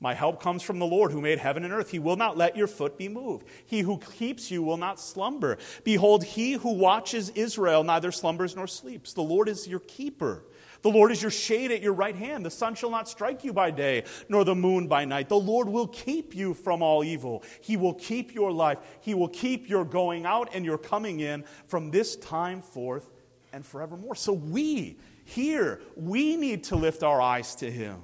My 0.00 0.12
help 0.12 0.42
comes 0.42 0.62
from 0.62 0.80
the 0.80 0.86
Lord 0.86 1.12
who 1.12 1.20
made 1.20 1.38
heaven 1.38 1.64
and 1.64 1.72
earth. 1.72 1.90
He 1.90 2.00
will 2.00 2.16
not 2.16 2.36
let 2.36 2.56
your 2.56 2.66
foot 2.66 2.98
be 2.98 3.08
moved. 3.08 3.46
He 3.64 3.80
who 3.80 3.98
keeps 3.98 4.50
you 4.50 4.62
will 4.62 4.76
not 4.76 5.00
slumber. 5.00 5.56
Behold, 5.84 6.24
he 6.24 6.54
who 6.54 6.74
watches 6.74 7.30
Israel 7.30 7.84
neither 7.84 8.10
slumbers 8.10 8.56
nor 8.56 8.66
sleeps. 8.66 9.12
The 9.12 9.22
Lord 9.22 9.48
is 9.48 9.68
your 9.68 9.80
keeper. 9.80 10.44
The 10.84 10.90
Lord 10.90 11.10
is 11.12 11.22
your 11.22 11.30
shade 11.30 11.70
at 11.70 11.80
your 11.80 11.94
right 11.94 12.14
hand. 12.14 12.44
The 12.44 12.50
sun 12.50 12.74
shall 12.74 12.90
not 12.90 13.08
strike 13.08 13.42
you 13.42 13.54
by 13.54 13.70
day, 13.70 14.04
nor 14.28 14.44
the 14.44 14.54
moon 14.54 14.86
by 14.86 15.06
night. 15.06 15.30
The 15.30 15.34
Lord 15.34 15.66
will 15.66 15.86
keep 15.88 16.36
you 16.36 16.52
from 16.52 16.82
all 16.82 17.02
evil. 17.02 17.42
He 17.62 17.78
will 17.78 17.94
keep 17.94 18.34
your 18.34 18.52
life. 18.52 18.80
He 19.00 19.14
will 19.14 19.30
keep 19.30 19.66
your 19.66 19.86
going 19.86 20.26
out 20.26 20.50
and 20.52 20.62
your 20.62 20.76
coming 20.76 21.20
in 21.20 21.44
from 21.68 21.90
this 21.90 22.16
time 22.16 22.60
forth 22.60 23.10
and 23.54 23.64
forevermore. 23.64 24.14
So 24.14 24.34
we 24.34 24.98
here, 25.24 25.80
we 25.96 26.36
need 26.36 26.64
to 26.64 26.76
lift 26.76 27.02
our 27.02 27.18
eyes 27.18 27.54
to 27.56 27.70
Him, 27.70 28.02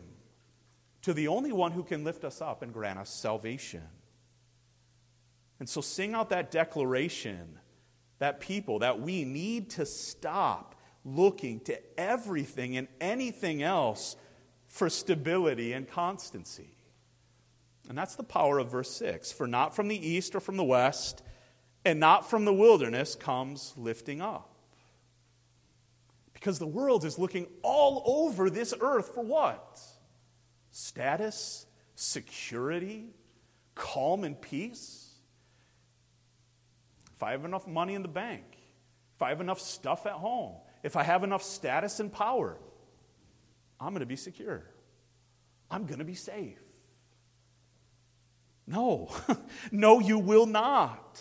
to 1.03 1.13
the 1.13 1.29
only 1.29 1.53
one 1.53 1.73
who 1.73 1.83
can 1.83 2.03
lift 2.03 2.25
us 2.25 2.41
up 2.41 2.63
and 2.63 2.73
grant 2.73 2.99
us 2.99 3.11
salvation. 3.11 3.83
And 5.59 5.69
so 5.69 5.83
sing 5.83 6.15
out 6.15 6.31
that 6.31 6.51
declaration 6.51 7.59
that 8.21 8.41
people, 8.41 8.79
that 8.79 9.03
we 9.03 9.27
need 9.27 9.69
to 9.73 9.85
stop 9.85 10.77
looking 11.05 11.61
to 11.61 11.79
everything 11.99 12.77
and 12.77 12.89
anything 13.01 13.63
else 13.63 14.17
for 14.67 14.89
stability 14.89 15.73
and 15.73 15.89
constancy. 15.89 16.77
And 17.89 17.99
that's 17.99 18.15
the 18.15 18.23
power 18.23 18.59
of 18.59 18.71
verse 18.71 18.91
6. 18.93 19.33
For 19.33 19.47
not 19.47 19.75
from 19.75 19.89
the 19.89 20.09
east 20.09 20.35
or 20.35 20.41
from 20.41 20.57
the 20.57 20.65
west, 20.65 21.23
and 21.85 21.99
not 21.99 22.29
from 22.29 22.45
the 22.45 22.55
wilderness 22.55 23.15
comes 23.15 23.75
lifting 23.77 24.21
up. 24.21 24.55
Because 26.33 26.59
the 26.59 26.67
world 26.67 27.05
is 27.05 27.19
looking 27.19 27.47
all 27.63 28.03
over 28.07 28.49
this 28.49 28.73
earth 28.81 29.15
for 29.15 29.23
what? 29.23 29.81
Status, 30.71 31.67
security, 31.95 33.07
calm 33.75 34.25
and 34.25 34.41
peace. 34.41 35.09
If 37.17 37.23
I 37.23 37.33
have 37.33 37.45
enough 37.45 37.67
money 37.67 37.95
in 37.95 38.03
the 38.03 38.09
bank, 38.09 38.45
if 39.17 39.23
I 39.23 39.31
have 39.31 39.41
enough 39.41 39.61
stuff 39.61 40.07
at 40.07 40.13
home, 40.13 40.55
if 40.83 40.97
I 40.97 41.03
have 41.03 41.25
enough 41.25 41.43
status 41.43 42.01
and 42.01 42.13
power, 42.13 42.57
I'm 43.79 43.91
going 43.91 44.01
to 44.01 44.07
be 44.07 44.17
secure. 44.17 44.65
I'm 45.71 45.87
going 45.87 45.99
to 45.99 46.05
be 46.05 46.15
safe. 46.15 46.59
No, 48.67 49.11
no, 49.73 49.99
you 50.01 50.19
will 50.19 50.47
not. 50.47 51.21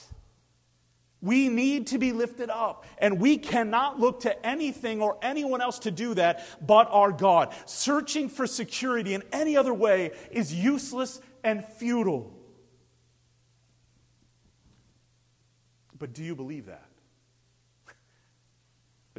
We 1.21 1.49
need 1.49 1.87
to 1.87 1.97
be 1.97 2.13
lifted 2.13 2.49
up, 2.49 2.85
and 2.97 3.19
we 3.19 3.37
cannot 3.37 3.99
look 3.99 4.21
to 4.21 4.45
anything 4.45 5.01
or 5.01 5.17
anyone 5.21 5.59
else 5.59 5.79
to 5.79 5.91
do 5.91 6.13
that 6.13 6.45
but 6.65 6.87
our 6.91 7.11
God. 7.11 7.53
Searching 7.65 8.29
for 8.29 8.47
security 8.47 9.13
in 9.13 9.23
any 9.33 9.57
other 9.57 9.73
way 9.73 10.11
is 10.31 10.53
useless 10.53 11.19
and 11.43 11.65
futile. 11.65 12.33
But 15.97 16.13
do 16.13 16.23
you 16.23 16.35
believe 16.35 16.67
that? 16.67 16.88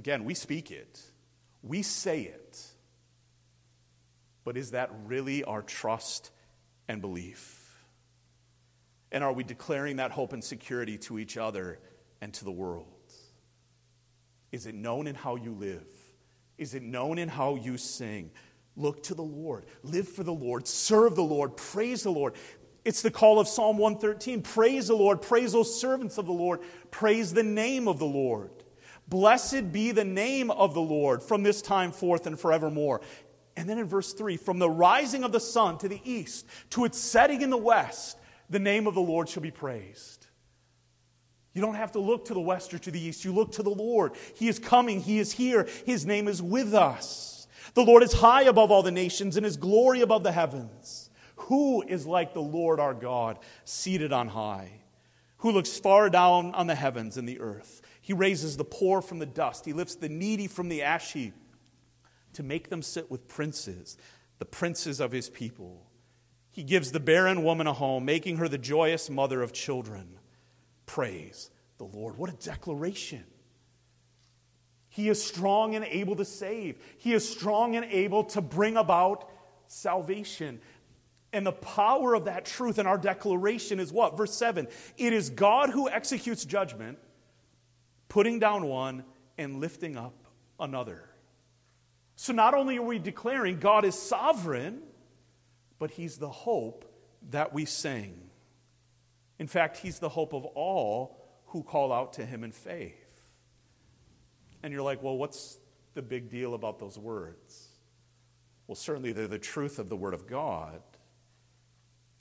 Again, 0.00 0.24
we 0.24 0.32
speak 0.32 0.70
it, 0.70 0.98
we 1.62 1.82
say 1.82 2.22
it. 2.22 2.58
But 4.44 4.56
is 4.56 4.70
that 4.70 4.90
really 5.04 5.44
our 5.44 5.60
trust 5.60 6.30
and 6.88 7.02
belief? 7.02 7.84
And 9.12 9.22
are 9.22 9.34
we 9.34 9.44
declaring 9.44 9.96
that 9.96 10.10
hope 10.10 10.32
and 10.32 10.42
security 10.42 10.96
to 11.00 11.18
each 11.18 11.36
other 11.36 11.80
and 12.22 12.32
to 12.32 12.46
the 12.46 12.50
world? 12.50 12.86
Is 14.52 14.64
it 14.64 14.74
known 14.74 15.06
in 15.06 15.14
how 15.14 15.36
you 15.36 15.52
live? 15.52 15.86
Is 16.56 16.74
it 16.74 16.82
known 16.82 17.18
in 17.18 17.28
how 17.28 17.56
you 17.56 17.76
sing? 17.76 18.30
Look 18.76 19.02
to 19.02 19.14
the 19.14 19.22
Lord. 19.22 19.66
Live 19.82 20.08
for 20.08 20.24
the 20.24 20.32
Lord. 20.32 20.66
Serve 20.66 21.14
the 21.14 21.22
Lord. 21.22 21.58
Praise 21.58 22.04
the 22.04 22.10
Lord. 22.10 22.36
It's 22.86 23.02
the 23.02 23.10
call 23.10 23.38
of 23.38 23.48
Psalm 23.48 23.76
113. 23.76 24.40
Praise 24.40 24.88
the 24.88 24.96
Lord. 24.96 25.20
Praise 25.20 25.52
those 25.52 25.78
servants 25.78 26.16
of 26.16 26.24
the 26.24 26.32
Lord. 26.32 26.60
Praise 26.90 27.34
the 27.34 27.42
name 27.42 27.86
of 27.86 27.98
the 27.98 28.06
Lord. 28.06 28.50
Blessed 29.10 29.72
be 29.72 29.90
the 29.90 30.04
name 30.04 30.50
of 30.50 30.72
the 30.72 30.80
Lord 30.80 31.22
from 31.22 31.42
this 31.42 31.60
time 31.60 31.92
forth 31.92 32.26
and 32.26 32.38
forevermore. 32.38 33.00
And 33.56 33.68
then 33.68 33.78
in 33.78 33.86
verse 33.86 34.12
3 34.12 34.36
from 34.36 34.58
the 34.58 34.70
rising 34.70 35.24
of 35.24 35.32
the 35.32 35.40
sun 35.40 35.76
to 35.78 35.88
the 35.88 36.00
east 36.04 36.46
to 36.70 36.84
its 36.84 36.96
setting 36.98 37.42
in 37.42 37.50
the 37.50 37.56
west, 37.56 38.16
the 38.48 38.60
name 38.60 38.86
of 38.86 38.94
the 38.94 39.00
Lord 39.00 39.28
shall 39.28 39.42
be 39.42 39.50
praised. 39.50 40.28
You 41.52 41.60
don't 41.60 41.74
have 41.74 41.92
to 41.92 41.98
look 41.98 42.26
to 42.26 42.34
the 42.34 42.40
west 42.40 42.72
or 42.72 42.78
to 42.78 42.90
the 42.92 43.00
east. 43.00 43.24
You 43.24 43.32
look 43.32 43.52
to 43.52 43.64
the 43.64 43.70
Lord. 43.70 44.12
He 44.36 44.48
is 44.48 44.60
coming. 44.60 45.00
He 45.00 45.18
is 45.18 45.32
here. 45.32 45.66
His 45.84 46.06
name 46.06 46.28
is 46.28 46.40
with 46.40 46.72
us. 46.72 47.48
The 47.74 47.84
Lord 47.84 48.04
is 48.04 48.12
high 48.12 48.42
above 48.42 48.70
all 48.70 48.84
the 48.84 48.92
nations 48.92 49.36
and 49.36 49.44
his 49.44 49.56
glory 49.56 50.00
above 50.00 50.22
the 50.22 50.32
heavens. 50.32 51.10
Who 51.36 51.82
is 51.82 52.06
like 52.06 52.34
the 52.34 52.40
Lord 52.42 52.78
our 52.78 52.94
God, 52.94 53.38
seated 53.64 54.12
on 54.12 54.28
high, 54.28 54.82
who 55.38 55.50
looks 55.50 55.78
far 55.78 56.08
down 56.10 56.54
on 56.54 56.68
the 56.68 56.74
heavens 56.74 57.16
and 57.16 57.28
the 57.28 57.40
earth? 57.40 57.82
He 58.00 58.12
raises 58.12 58.56
the 58.56 58.64
poor 58.64 59.02
from 59.02 59.18
the 59.18 59.26
dust, 59.26 59.64
he 59.64 59.72
lifts 59.72 59.94
the 59.94 60.08
needy 60.08 60.46
from 60.46 60.68
the 60.68 60.82
ash 60.82 61.12
heap 61.12 61.34
to 62.34 62.42
make 62.42 62.68
them 62.70 62.82
sit 62.82 63.10
with 63.10 63.28
princes, 63.28 63.96
the 64.38 64.44
princes 64.44 65.00
of 65.00 65.12
his 65.12 65.28
people. 65.28 65.86
He 66.50 66.62
gives 66.62 66.92
the 66.92 67.00
barren 67.00 67.44
woman 67.44 67.66
a 67.66 67.72
home, 67.72 68.04
making 68.04 68.38
her 68.38 68.48
the 68.48 68.58
joyous 68.58 69.08
mother 69.08 69.42
of 69.42 69.52
children. 69.52 70.18
Praise 70.86 71.50
the 71.78 71.84
Lord. 71.84 72.16
What 72.16 72.30
a 72.30 72.34
declaration. 72.34 73.24
He 74.88 75.08
is 75.08 75.22
strong 75.22 75.76
and 75.76 75.84
able 75.84 76.16
to 76.16 76.24
save. 76.24 76.76
He 76.98 77.12
is 77.12 77.28
strong 77.28 77.76
and 77.76 77.84
able 77.86 78.24
to 78.24 78.40
bring 78.40 78.76
about 78.76 79.30
salvation. 79.68 80.60
And 81.32 81.46
the 81.46 81.52
power 81.52 82.14
of 82.14 82.24
that 82.24 82.44
truth 82.44 82.80
in 82.80 82.88
our 82.88 82.98
declaration 82.98 83.78
is 83.78 83.92
what? 83.92 84.16
Verse 84.16 84.34
7 84.34 84.66
It 84.96 85.12
is 85.12 85.30
God 85.30 85.70
who 85.70 85.88
executes 85.88 86.44
judgment, 86.44 86.98
putting 88.10 88.38
down 88.38 88.66
one 88.66 89.04
and 89.38 89.60
lifting 89.60 89.96
up 89.96 90.26
another. 90.58 91.08
So 92.16 92.34
not 92.34 92.52
only 92.52 92.76
are 92.76 92.82
we 92.82 92.98
declaring 92.98 93.58
God 93.58 93.86
is 93.86 93.94
sovereign, 93.94 94.82
but 95.78 95.92
He's 95.92 96.18
the 96.18 96.28
hope 96.28 96.84
that 97.30 97.54
we 97.54 97.64
sing. 97.64 98.28
In 99.38 99.46
fact, 99.46 99.78
He's 99.78 100.00
the 100.00 100.10
hope 100.10 100.34
of 100.34 100.44
all 100.44 101.16
who 101.46 101.62
call 101.62 101.90
out 101.90 102.12
to 102.14 102.26
Him 102.26 102.44
in 102.44 102.52
faith. 102.52 102.94
And 104.62 104.74
you're 104.74 104.82
like, 104.82 105.02
well, 105.02 105.16
what's 105.16 105.56
the 105.94 106.02
big 106.02 106.28
deal 106.28 106.52
about 106.52 106.78
those 106.78 106.98
words? 106.98 107.68
Well, 108.66 108.74
certainly 108.76 109.12
they're 109.12 109.26
the 109.26 109.38
truth 109.38 109.78
of 109.78 109.88
the 109.88 109.96
Word 109.96 110.12
of 110.12 110.26
God. 110.26 110.82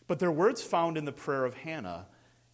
But 0.08 0.19
they're 0.19 0.32
words 0.32 0.62
found 0.62 0.97
in 0.97 1.06
the 1.06 1.12
prayer 1.12 1.43
of 1.43 1.56
Hannah 1.56 2.08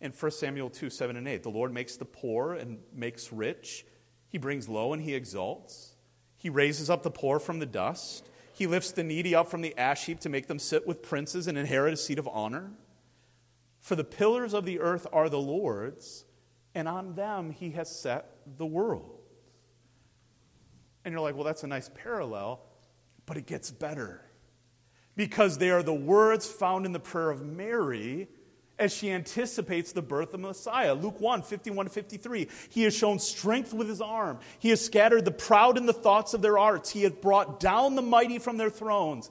in 0.06 0.12
1 0.12 0.32
Samuel 0.32 0.70
2 0.70 0.90
7 0.90 1.18
and 1.18 1.28
8. 1.28 1.44
The 1.44 1.50
Lord 1.50 1.74
makes 1.74 1.98
the 1.98 2.06
poor 2.06 2.54
and 2.54 2.80
makes 2.94 3.34
rich, 3.34 3.86
He 4.30 4.38
brings 4.38 4.70
low 4.70 4.94
and 4.94 5.02
He 5.02 5.14
exalts. 5.14 5.96
He 6.38 6.50
raises 6.50 6.90
up 6.90 7.04
the 7.04 7.12
poor 7.12 7.40
from 7.40 7.60
the 7.60 7.66
dust. 7.66 8.30
He 8.54 8.68
lifts 8.68 8.92
the 8.92 9.04
needy 9.04 9.36
up 9.36 9.50
from 9.50 9.62
the 9.62 9.78
ash 9.78 10.06
heap 10.06 10.20
to 10.22 10.30
make 10.30 10.48
them 10.48 10.60
sit 10.60 10.88
with 10.88 11.02
princes 11.02 11.48
and 11.48 11.58
inherit 11.58 11.94
a 11.94 11.98
seat 11.98 12.20
of 12.20 12.30
honor. 12.32 12.72
For 13.80 13.96
the 13.96 14.04
pillars 14.04 14.54
of 14.54 14.64
the 14.64 14.80
earth 14.80 15.08
are 15.12 15.28
the 15.28 15.42
Lord's, 15.42 16.26
and 16.74 16.88
on 16.88 17.16
them 17.16 17.52
he 17.52 17.72
has 17.72 17.90
set 17.90 18.30
the 18.58 18.66
world. 18.66 19.20
And 21.04 21.12
you're 21.12 21.22
like, 21.22 21.36
well, 21.36 21.44
that's 21.44 21.64
a 21.64 21.68
nice 21.68 21.90
parallel, 21.94 22.62
but 23.26 23.38
it 23.38 23.46
gets 23.46 23.72
better. 23.72 24.22
Because 25.16 25.58
they 25.58 25.70
are 25.70 25.84
the 25.84 25.94
words 25.94 26.48
found 26.48 26.86
in 26.86 26.92
the 26.92 27.00
prayer 27.00 27.30
of 27.30 27.44
Mary 27.44 28.28
as 28.78 28.94
she 28.94 29.12
anticipates 29.12 29.92
the 29.92 30.02
birth 30.02 30.34
of 30.34 30.40
Messiah. 30.40 30.94
Luke 30.94 31.20
1 31.20 31.42
51 31.42 31.90
53. 31.90 32.48
He 32.70 32.84
has 32.84 32.96
shown 32.96 33.20
strength 33.20 33.74
with 33.74 33.88
his 33.88 34.02
arm. 34.02 34.40
He 34.60 34.70
has 34.70 34.84
scattered 34.84 35.26
the 35.26 35.32
proud 35.32 35.78
in 35.78 35.86
the 35.86 35.94
thoughts 35.94 36.34
of 36.34 36.42
their 36.42 36.58
arts. 36.58 36.90
He 36.90 37.04
has 37.04 37.14
brought 37.14 37.60
down 37.60 37.96
the 37.96 38.02
mighty 38.02 38.40
from 38.40 38.58
their 38.58 38.70
thrones 38.70 39.30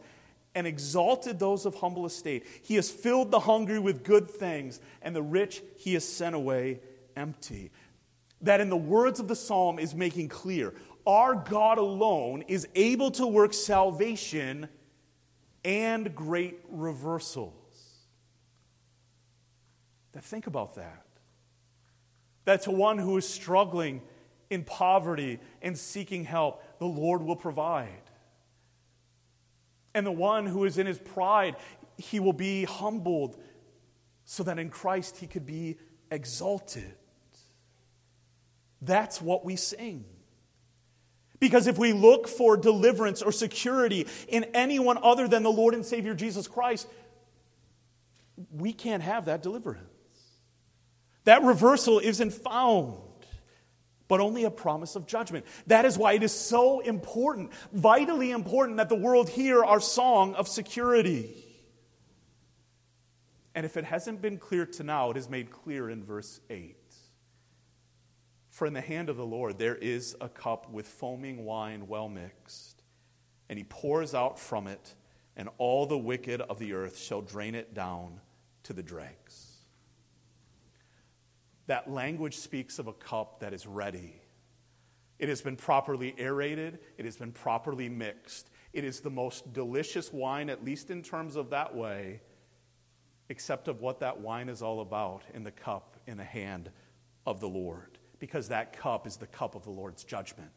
and 0.55 0.67
exalted 0.67 1.39
those 1.39 1.67
of 1.67 1.75
humble 1.75 2.07
estate. 2.07 2.47
He 2.63 2.77
has 2.77 2.91
filled 2.91 3.31
the 3.31 3.41
hungry 3.41 3.79
with 3.79 4.05
good 4.05 4.31
things, 4.31 4.81
and 5.03 5.15
the 5.15 5.23
rich 5.23 5.63
he 5.77 5.95
has 5.95 6.07
sent 6.07 6.35
away 6.35 6.81
empty. 7.17 7.71
That, 8.43 8.61
in 8.61 8.69
the 8.69 8.77
words 8.77 9.21
of 9.21 9.29
the 9.29 9.37
psalm, 9.37 9.79
is 9.79 9.95
making 9.95 10.29
clear 10.29 10.75
our 11.07 11.35
God 11.35 11.79
alone 11.79 12.43
is 12.49 12.67
able 12.75 13.11
to 13.13 13.27
work 13.27 13.53
salvation 13.53 14.69
and 15.65 16.15
great 16.15 16.61
reversals. 16.71 17.64
That 20.15 20.25
think 20.25 20.47
about 20.47 20.77
that. 20.77 21.05
That 22.45 22.63
to 22.63 22.71
one 22.71 22.99
who 22.99 23.17
is 23.17 23.29
struggling 23.29 24.01
in 24.49 24.65
poverty 24.65 25.41
and 25.61 25.77
seeking 25.77 26.25
help, 26.25 26.63
the 26.79 26.87
Lord 26.87 27.23
will 27.23 27.37
provide. 27.37 27.89
And 29.95 30.07
the 30.07 30.13
one 30.13 30.47
who 30.47 30.65
is 30.65 30.79
in 30.79 30.87
his 30.87 30.99
pride, 30.99 31.57
he 31.99 32.21
will 32.21 32.33
be 32.33 32.65
humbled 32.65 33.37
so 34.25 34.43
that 34.45 34.59
in 34.59 34.71
Christ 34.71 35.19
he 35.19 35.27
could 35.27 35.47
be 35.47 35.79
exalted. 36.11 36.95
That's 38.81 39.21
what 39.21 39.45
we 39.45 39.57
sing. 39.57 40.05
Because 41.41 41.67
if 41.67 41.79
we 41.79 41.93
look 41.93 42.29
for 42.29 42.57
deliverance 42.57 43.21
or 43.21 43.33
security 43.33 44.07
in 44.29 44.45
anyone 44.55 44.99
other 45.03 45.27
than 45.27 45.43
the 45.43 45.51
Lord 45.51 45.75
and 45.75 45.85
Savior 45.85 46.15
Jesus 46.15 46.47
Christ, 46.47 46.87
we 48.51 48.73
can't 48.73 49.03
have 49.03 49.27
that 49.27 49.43
deliverance. 49.43 49.94
That 51.25 51.43
reversal 51.43 51.99
isn't 51.99 52.33
found 52.33 52.99
but 54.09 54.21
only 54.21 54.45
a 54.45 54.51
promise 54.51 54.97
of 54.97 55.07
judgment. 55.07 55.47
That 55.67 55.85
is 55.85 55.97
why 55.97 56.13
it 56.13 56.23
is 56.23 56.33
so 56.33 56.81
important, 56.81 57.53
vitally 57.73 58.31
important, 58.31 58.77
that 58.77 58.89
the 58.89 58.95
world 58.95 59.29
hear 59.29 59.65
our 59.65 59.81
song 59.81 60.35
of 60.35 60.47
security. 60.47 61.45
And 63.55 63.65
if 63.65 63.77
it 63.77 63.85
hasn't 63.85 64.21
been 64.21 64.39
clear 64.39 64.67
to 64.67 64.83
now, 64.83 65.11
it 65.11 65.17
is 65.17 65.29
made 65.29 65.51
clear 65.51 65.89
in 65.89 66.05
verse 66.05 66.41
8. 66.51 66.77
For 68.51 68.67
in 68.67 68.73
the 68.73 68.81
hand 68.81 69.09
of 69.09 69.17
the 69.17 69.27
Lord 69.27 69.59
there 69.59 69.77
is 69.77 70.15
a 70.21 70.29
cup 70.29 70.71
with 70.71 70.87
foaming 70.87 71.45
wine 71.45 71.89
well 71.89 72.09
mixed, 72.09 72.83
and 73.49 73.59
he 73.59 73.65
pours 73.65 74.15
out 74.15 74.39
from 74.39 74.67
it, 74.67 74.95
and 75.37 75.49
all 75.59 75.87
the 75.87 75.99
wicked 75.99 76.41
of 76.41 76.59
the 76.59 76.75
earth 76.75 76.99
shall 76.99 77.21
drain 77.21 77.55
it 77.55 77.75
down 77.75 78.21
to 78.65 78.73
the 78.73 78.83
dregs. 78.83 79.44
That 81.67 81.91
language 81.91 82.37
speaks 82.37 82.79
of 82.79 82.89
a 82.89 82.93
cup 82.93 83.41
that 83.41 83.55
is 83.55 83.67
ready. 83.67 84.21
It 85.19 85.29
has 85.29 85.41
been 85.41 85.57
properly 85.57 86.15
aerated, 86.19 86.79
it 86.99 87.05
has 87.05 87.17
been 87.17 87.33
properly 87.33 87.89
mixed. 87.89 88.51
It 88.73 88.85
is 88.85 89.01
the 89.01 89.11
most 89.11 89.53
delicious 89.53 90.13
wine, 90.13 90.51
at 90.51 90.65
least 90.65 90.91
in 90.91 91.03
terms 91.03 91.37
of 91.37 91.51
that 91.51 91.75
way, 91.75 92.21
except 93.29 93.69
of 93.69 93.81
what 93.81 94.01
that 94.01 94.21
wine 94.21 94.49
is 94.49 94.63
all 94.63 94.81
about 94.81 95.23
in 95.33 95.45
the 95.45 95.53
cup 95.53 95.97
in 96.07 96.17
the 96.17 96.25
hand 96.25 96.71
of 97.25 97.41
the 97.41 97.49
Lord, 97.49 97.99
because 98.19 98.49
that 98.49 98.73
cup 98.77 99.07
is 99.07 99.17
the 99.17 99.27
cup 99.27 99.55
of 99.55 99.63
the 99.63 99.71
Lord's 99.71 100.03
judgment. 100.05 100.51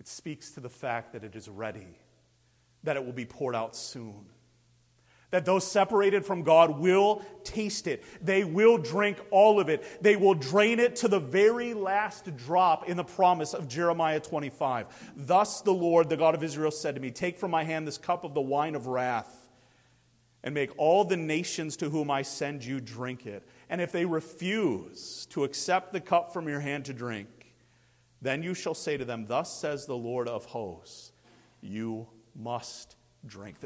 It 0.00 0.08
speaks 0.08 0.50
to 0.52 0.60
the 0.60 0.68
fact 0.68 1.12
that 1.12 1.22
it 1.22 1.36
is 1.36 1.48
ready, 1.48 1.98
that 2.82 2.96
it 2.96 3.04
will 3.04 3.12
be 3.12 3.24
poured 3.24 3.54
out 3.54 3.76
soon 3.76 4.26
that 5.30 5.44
those 5.44 5.70
separated 5.70 6.24
from 6.24 6.42
God 6.42 6.78
will 6.78 7.22
taste 7.44 7.86
it. 7.86 8.04
They 8.20 8.44
will 8.44 8.78
drink 8.78 9.18
all 9.30 9.60
of 9.60 9.68
it. 9.68 10.02
They 10.02 10.16
will 10.16 10.34
drain 10.34 10.80
it 10.80 10.96
to 10.96 11.08
the 11.08 11.20
very 11.20 11.72
last 11.72 12.36
drop 12.36 12.88
in 12.88 12.96
the 12.96 13.04
promise 13.04 13.54
of 13.54 13.68
Jeremiah 13.68 14.20
25. 14.20 15.12
Thus 15.16 15.60
the 15.60 15.72
Lord, 15.72 16.08
the 16.08 16.16
God 16.16 16.34
of 16.34 16.42
Israel, 16.42 16.70
said 16.70 16.96
to 16.96 17.00
me, 17.00 17.10
Take 17.10 17.38
from 17.38 17.50
my 17.50 17.64
hand 17.64 17.86
this 17.86 17.98
cup 17.98 18.24
of 18.24 18.34
the 18.34 18.40
wine 18.40 18.74
of 18.74 18.86
wrath, 18.86 19.48
and 20.42 20.54
make 20.54 20.76
all 20.78 21.04
the 21.04 21.16
nations 21.16 21.76
to 21.76 21.90
whom 21.90 22.10
I 22.10 22.22
send 22.22 22.64
you 22.64 22.80
drink 22.80 23.26
it. 23.26 23.46
And 23.68 23.80
if 23.80 23.92
they 23.92 24.06
refuse 24.06 25.26
to 25.30 25.44
accept 25.44 25.92
the 25.92 26.00
cup 26.00 26.32
from 26.32 26.48
your 26.48 26.60
hand 26.60 26.86
to 26.86 26.92
drink, 26.92 27.28
then 28.22 28.42
you 28.42 28.54
shall 28.54 28.74
say 28.74 28.96
to 28.96 29.04
them, 29.04 29.26
Thus 29.26 29.52
says 29.52 29.86
the 29.86 29.96
Lord 29.96 30.28
of 30.28 30.46
hosts, 30.46 31.12
you 31.60 32.08
must 32.34 32.96
drink. 33.26 33.56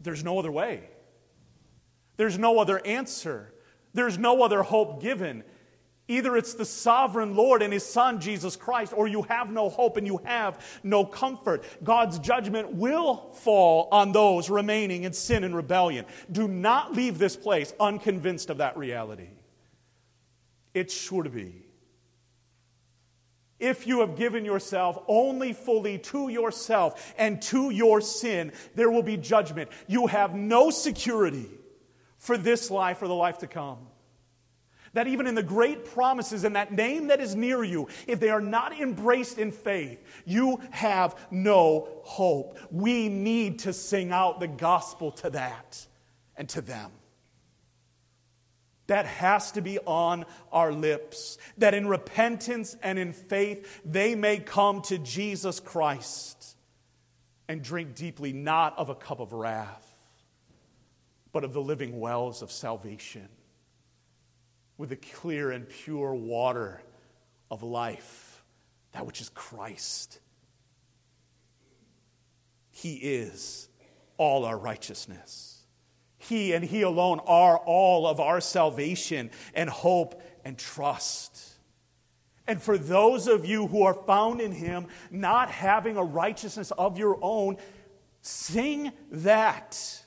There's 0.00 0.24
no 0.24 0.38
other 0.38 0.52
way. 0.52 0.90
There's 2.16 2.38
no 2.38 2.58
other 2.58 2.84
answer. 2.84 3.52
There's 3.94 4.18
no 4.18 4.42
other 4.42 4.62
hope 4.62 5.02
given. 5.02 5.44
Either 6.08 6.36
it's 6.36 6.54
the 6.54 6.64
sovereign 6.64 7.34
Lord 7.34 7.62
and 7.62 7.72
His 7.72 7.84
Son, 7.84 8.20
Jesus 8.20 8.54
Christ, 8.54 8.92
or 8.96 9.08
you 9.08 9.22
have 9.22 9.50
no 9.50 9.68
hope 9.68 9.96
and 9.96 10.06
you 10.06 10.18
have 10.24 10.80
no 10.84 11.04
comfort. 11.04 11.64
God's 11.82 12.18
judgment 12.20 12.74
will 12.74 13.32
fall 13.32 13.88
on 13.90 14.12
those 14.12 14.48
remaining 14.48 15.02
in 15.02 15.12
sin 15.12 15.42
and 15.42 15.54
rebellion. 15.54 16.04
Do 16.30 16.46
not 16.46 16.94
leave 16.94 17.18
this 17.18 17.36
place 17.36 17.72
unconvinced 17.80 18.50
of 18.50 18.58
that 18.58 18.76
reality. 18.76 19.30
It's 20.74 20.94
sure 20.94 21.24
to 21.24 21.30
be. 21.30 21.62
If 23.58 23.86
you 23.86 24.00
have 24.00 24.16
given 24.16 24.44
yourself 24.44 25.02
only 25.08 25.54
fully 25.54 25.98
to 25.98 26.28
yourself 26.28 27.14
and 27.16 27.40
to 27.42 27.70
your 27.70 28.00
sin, 28.00 28.52
there 28.74 28.90
will 28.90 29.02
be 29.02 29.16
judgment. 29.16 29.70
You 29.88 30.06
have 30.06 30.34
no 30.34 30.70
security 30.70 31.48
for 32.18 32.36
this 32.36 32.70
life 32.70 33.02
or 33.02 33.08
the 33.08 33.14
life 33.14 33.38
to 33.38 33.46
come. 33.46 33.78
That 34.92 35.06
even 35.06 35.26
in 35.26 35.34
the 35.34 35.42
great 35.42 35.84
promises 35.84 36.44
and 36.44 36.56
that 36.56 36.72
name 36.72 37.08
that 37.08 37.20
is 37.20 37.34
near 37.34 37.62
you, 37.62 37.88
if 38.06 38.18
they 38.18 38.30
are 38.30 38.40
not 38.40 38.72
embraced 38.78 39.38
in 39.38 39.52
faith, 39.52 40.02
you 40.24 40.60
have 40.70 41.14
no 41.30 41.88
hope. 42.02 42.58
We 42.70 43.08
need 43.08 43.60
to 43.60 43.72
sing 43.72 44.10
out 44.10 44.40
the 44.40 44.48
gospel 44.48 45.10
to 45.12 45.30
that 45.30 45.86
and 46.36 46.48
to 46.50 46.62
them. 46.62 46.90
That 48.86 49.06
has 49.06 49.52
to 49.52 49.60
be 49.60 49.78
on 49.80 50.24
our 50.52 50.72
lips. 50.72 51.38
That 51.58 51.74
in 51.74 51.88
repentance 51.88 52.76
and 52.82 52.98
in 52.98 53.12
faith, 53.12 53.80
they 53.84 54.14
may 54.14 54.38
come 54.38 54.80
to 54.82 54.98
Jesus 54.98 55.60
Christ 55.60 56.56
and 57.48 57.62
drink 57.62 57.94
deeply, 57.94 58.32
not 58.32 58.78
of 58.78 58.88
a 58.88 58.94
cup 58.94 59.20
of 59.20 59.32
wrath, 59.32 59.85
but 61.36 61.44
of 61.44 61.52
the 61.52 61.60
living 61.60 62.00
wells 62.00 62.40
of 62.40 62.50
salvation, 62.50 63.28
with 64.78 64.88
the 64.88 64.96
clear 64.96 65.50
and 65.50 65.68
pure 65.68 66.14
water 66.14 66.80
of 67.50 67.62
life, 67.62 68.42
that 68.92 69.04
which 69.04 69.20
is 69.20 69.28
Christ. 69.28 70.18
He 72.70 72.94
is 72.94 73.68
all 74.16 74.46
our 74.46 74.56
righteousness. 74.56 75.66
He 76.16 76.54
and 76.54 76.64
He 76.64 76.80
alone 76.80 77.20
are 77.26 77.58
all 77.58 78.06
of 78.06 78.18
our 78.18 78.40
salvation 78.40 79.30
and 79.52 79.68
hope 79.68 80.22
and 80.42 80.56
trust. 80.56 81.38
And 82.46 82.62
for 82.62 82.78
those 82.78 83.26
of 83.26 83.44
you 83.44 83.66
who 83.66 83.82
are 83.82 83.92
found 83.92 84.40
in 84.40 84.52
Him, 84.52 84.86
not 85.10 85.50
having 85.50 85.98
a 85.98 86.02
righteousness 86.02 86.70
of 86.70 86.96
your 86.96 87.18
own, 87.20 87.58
sing 88.22 88.90
that. 89.10 90.02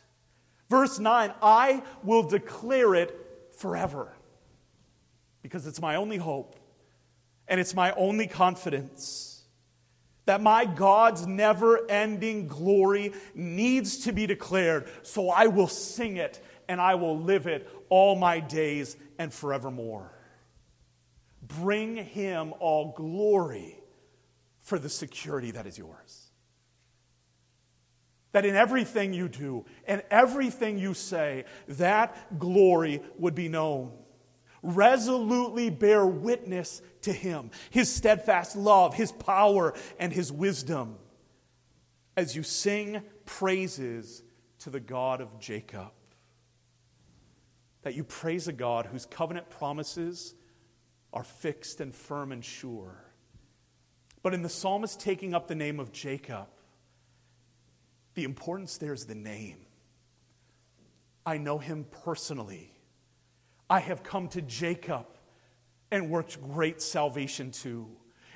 Verse 0.69 0.99
9 0.99 1.33
I 1.41 1.83
will 2.03 2.23
declare 2.23 2.95
it 2.95 3.15
forever 3.57 4.13
because 5.41 5.67
it's 5.67 5.81
my 5.81 5.95
only 5.95 6.17
hope 6.17 6.55
and 7.47 7.59
it's 7.59 7.73
my 7.73 7.91
only 7.93 8.27
confidence 8.27 9.43
that 10.25 10.41
my 10.41 10.63
God's 10.63 11.25
never 11.25 11.89
ending 11.89 12.47
glory 12.47 13.13
needs 13.33 14.03
to 14.03 14.11
be 14.11 14.27
declared. 14.27 14.87
So 15.01 15.31
I 15.31 15.47
will 15.47 15.67
sing 15.67 16.17
it 16.17 16.39
and 16.67 16.79
I 16.79 16.93
will 16.95 17.17
live 17.17 17.47
it 17.47 17.67
all 17.89 18.15
my 18.15 18.39
days 18.39 18.95
and 19.17 19.33
forevermore. 19.33 20.11
Bring 21.41 21.95
him 21.95 22.53
all 22.59 22.93
glory 22.95 23.79
for 24.61 24.77
the 24.77 24.89
security 24.89 25.49
that 25.49 25.65
is 25.65 25.79
yours. 25.79 26.18
That 28.31 28.45
in 28.45 28.55
everything 28.55 29.13
you 29.13 29.27
do 29.27 29.65
and 29.87 30.03
everything 30.11 30.77
you 30.77 30.93
say, 30.93 31.45
that 31.67 32.39
glory 32.39 33.01
would 33.17 33.35
be 33.35 33.49
known 33.49 33.91
resolutely 34.61 35.69
bear 35.69 36.05
witness 36.05 36.81
to 37.01 37.13
him, 37.13 37.51
his 37.69 37.93
steadfast 37.93 38.55
love, 38.55 38.93
his 38.93 39.11
power, 39.11 39.73
and 39.99 40.11
his 40.11 40.31
wisdom 40.31 40.97
as 42.17 42.35
you 42.35 42.43
sing 42.43 43.01
praises 43.25 44.23
to 44.59 44.69
the 44.69 44.79
God 44.79 45.21
of 45.21 45.39
Jacob. 45.39 45.91
That 47.83 47.95
you 47.95 48.03
praise 48.03 48.47
a 48.49 48.53
God 48.53 48.87
whose 48.87 49.05
covenant 49.05 49.49
promises 49.49 50.35
are 51.13 51.23
fixed 51.23 51.79
and 51.79 51.95
firm 51.95 52.31
and 52.33 52.43
sure. 52.43 53.05
But 54.21 54.33
in 54.33 54.41
the 54.41 54.49
psalmist 54.49 54.99
taking 54.99 55.33
up 55.33 55.47
the 55.47 55.55
name 55.55 55.79
of 55.79 55.93
Jacob, 55.93 56.47
the 58.15 58.23
importance 58.23 58.77
there 58.77 58.93
is 58.93 59.05
the 59.05 59.15
name. 59.15 59.57
I 61.25 61.37
know 61.37 61.57
him 61.57 61.85
personally. 62.03 62.73
I 63.69 63.79
have 63.79 64.03
come 64.03 64.27
to 64.29 64.41
Jacob 64.41 65.05
and 65.91 66.09
worked 66.09 66.41
great 66.41 66.81
salvation 66.81 67.51
to, 67.51 67.87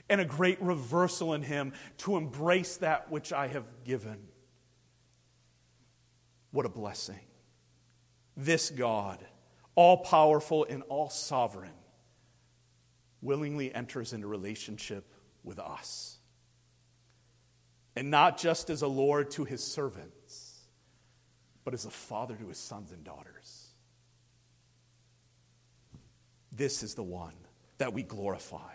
and 0.09 0.21
a 0.21 0.25
great 0.25 0.62
reversal 0.62 1.33
in 1.33 1.41
him 1.41 1.73
to 1.99 2.17
embrace 2.17 2.77
that 2.77 3.09
which 3.12 3.33
I 3.33 3.47
have 3.47 3.65
given. 3.83 4.27
What 6.51 6.65
a 6.65 6.69
blessing. 6.69 7.19
This 8.38 8.69
God, 8.69 9.25
all 9.75 9.97
powerful 9.97 10.65
and 10.69 10.83
all 10.83 11.09
sovereign, 11.09 11.73
willingly 13.21 13.73
enters 13.73 14.13
into 14.13 14.27
relationship 14.27 15.05
with 15.43 15.57
us. 15.57 16.12
And 17.95 18.10
not 18.10 18.38
just 18.38 18.69
as 18.69 18.82
a 18.82 18.88
Lord 18.88 19.32
to 19.32 19.43
his 19.43 19.63
servants, 19.63 20.62
but 21.63 21.73
as 21.73 21.86
a 21.86 21.91
father 21.91 22.36
to 22.36 22.47
his 22.47 22.58
sons 22.58 22.91
and 22.91 23.03
daughters. 23.03 23.67
This 26.51 26.84
is 26.84 26.95
the 26.95 27.03
one 27.03 27.34
that 27.77 27.93
we 27.93 28.03
glorify. 28.03 28.73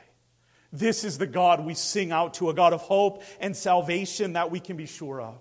This 0.72 1.04
is 1.04 1.18
the 1.18 1.26
God 1.26 1.64
we 1.64 1.74
sing 1.74 2.12
out 2.12 2.34
to, 2.34 2.50
a 2.50 2.54
God 2.54 2.72
of 2.72 2.82
hope 2.82 3.22
and 3.40 3.56
salvation 3.56 4.34
that 4.34 4.50
we 4.50 4.60
can 4.60 4.76
be 4.76 4.86
sure 4.86 5.20
of. 5.20 5.38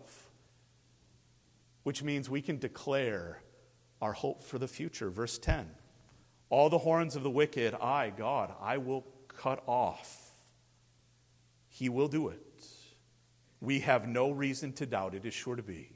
Which 1.83 2.03
means 2.03 2.29
we 2.29 2.41
can 2.41 2.59
declare 2.59 3.41
our 4.01 4.13
hope 4.13 4.43
for 4.43 4.57
the 4.57 4.67
future. 4.67 5.09
Verse 5.09 5.37
10 5.37 5.69
All 6.49 6.69
the 6.69 6.77
horns 6.77 7.15
of 7.15 7.23
the 7.23 7.29
wicked, 7.29 7.73
I, 7.73 8.11
God, 8.15 8.53
I 8.61 8.77
will 8.77 9.05
cut 9.27 9.63
off. 9.67 10.31
He 11.69 11.89
will 11.89 12.07
do 12.07 12.29
it. 12.29 12.41
We 13.59 13.79
have 13.79 14.07
no 14.07 14.31
reason 14.31 14.73
to 14.73 14.85
doubt 14.85 15.15
it 15.15 15.25
is 15.25 15.33
sure 15.33 15.55
to 15.55 15.63
be. 15.63 15.91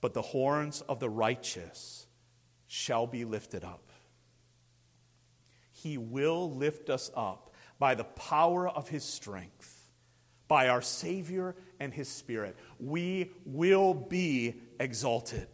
But 0.00 0.14
the 0.14 0.22
horns 0.22 0.80
of 0.82 1.00
the 1.00 1.08
righteous 1.08 2.06
shall 2.66 3.06
be 3.06 3.24
lifted 3.24 3.64
up. 3.64 3.90
He 5.72 5.96
will 5.98 6.50
lift 6.50 6.90
us 6.90 7.10
up 7.16 7.54
by 7.78 7.94
the 7.94 8.04
power 8.04 8.68
of 8.68 8.88
His 8.88 9.04
strength, 9.04 9.90
by 10.48 10.68
our 10.68 10.82
Savior 10.82 11.54
and 11.78 11.94
His 11.94 12.08
Spirit. 12.08 12.56
We 12.80 13.30
will 13.44 13.94
be 13.94 14.60
exalted. 14.80 15.46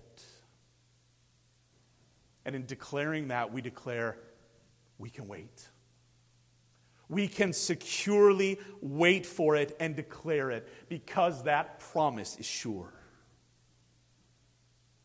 And 2.47 2.55
in 2.55 2.67
declaring 2.67 3.29
that, 3.29 3.53
we 3.53 3.61
declare 3.61 4.19
we 4.99 5.11
can 5.11 5.29
wait. 5.29 5.69
We 7.09 7.29
can 7.29 7.53
securely 7.53 8.59
wait 8.81 9.27
for 9.27 9.57
it 9.57 9.77
and 9.79 9.95
declare 9.95 10.51
it 10.51 10.69
because 10.89 11.45
that 11.45 11.81
promise 11.81 12.37
is 12.39 12.47
sure. 12.47 12.93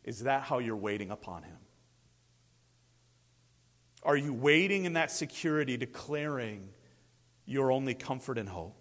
Is 0.04 0.24
that 0.24 0.44
how 0.44 0.60
you're 0.60 0.76
waiting 0.76 1.12
upon 1.12 1.44
Him? 1.44 1.58
Are 4.04 4.16
you 4.16 4.34
waiting 4.34 4.86
in 4.86 4.94
that 4.94 5.12
security, 5.12 5.76
declaring 5.76 6.70
your 7.46 7.72
only 7.72 7.94
comfort 7.94 8.38
and 8.38 8.48
hope? 8.48 8.76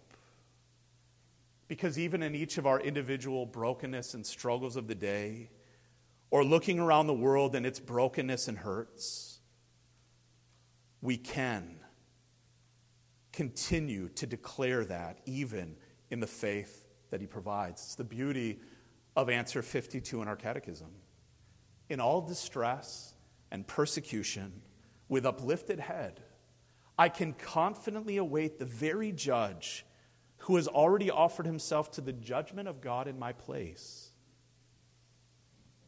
Because 1.67 1.99
even 1.99 2.23
in 2.23 2.35
each 2.35 2.57
of 2.57 2.67
our 2.67 2.81
individual 2.81 3.45
brokenness 3.45 4.15
and 4.15 4.25
struggles 4.25 4.77
of 4.77 4.87
the 4.87 4.95
day, 4.95 5.51
or 6.31 6.45
looking 6.45 6.79
around 6.79 7.09
the 7.09 7.15
world 7.15 7.55
and 7.55 7.67
its 7.67 7.81
brokenness 7.81 8.49
and 8.49 8.59
hurts, 8.59 9.41
we 11.01 11.17
can 11.17 11.78
continue 13.39 14.09
to 14.09 14.27
declare 14.27 14.85
that 14.85 15.21
even 15.25 15.77
in 16.11 16.19
the 16.19 16.27
faith 16.27 16.89
that 17.11 17.21
He 17.21 17.27
provides. 17.29 17.81
It's 17.83 17.95
the 17.95 18.03
beauty 18.03 18.59
of 19.15 19.31
answer 19.31 19.63
52 19.63 20.21
in 20.21 20.27
our 20.27 20.35
catechism. 20.35 20.89
In 21.89 22.01
all 22.01 22.21
distress 22.21 23.15
and 23.53 23.65
persecution, 23.65 24.61
with 25.09 25.25
uplifted 25.25 25.79
head, 25.79 26.21
I 26.99 27.09
can 27.09 27.33
confidently 27.33 28.17
await 28.17 28.59
the 28.59 28.65
very 28.65 29.13
judge 29.13 29.87
who 30.39 30.57
has 30.57 30.67
already 30.67 31.09
offered 31.09 31.47
himself 31.47 31.93
to 31.93 32.01
the 32.01 32.13
judgment 32.13 32.67
of 32.67 32.81
God 32.81 33.07
in 33.07 33.21
my 33.21 33.33
place 33.33 34.11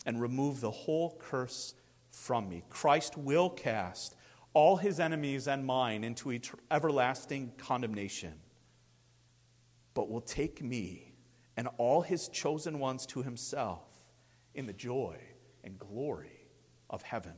and 0.07 0.23
remove 0.23 0.61
the 0.61 0.71
whole 0.71 1.17
curse 1.19 1.75
from 2.13 2.49
me. 2.49 2.63
Christ 2.71 3.19
will 3.19 3.51
cast 3.51 4.15
all 4.53 4.77
his 4.77 4.99
enemies 4.99 5.47
and 5.47 5.65
mine 5.65 6.05
into 6.05 6.39
everlasting 6.71 7.53
condemnation, 7.59 8.35
but 9.95 10.11
will 10.11 10.21
take 10.21 10.63
me 10.63 11.15
and 11.57 11.69
all 11.79 12.03
his 12.03 12.29
chosen 12.29 12.79
ones 12.79 13.07
to 13.07 13.23
himself 13.23 13.85
in 14.55 14.67
the 14.67 14.73
joy 14.73 15.19
and 15.63 15.79
glory 15.79 16.49
of 16.89 17.03
heaven. 17.03 17.35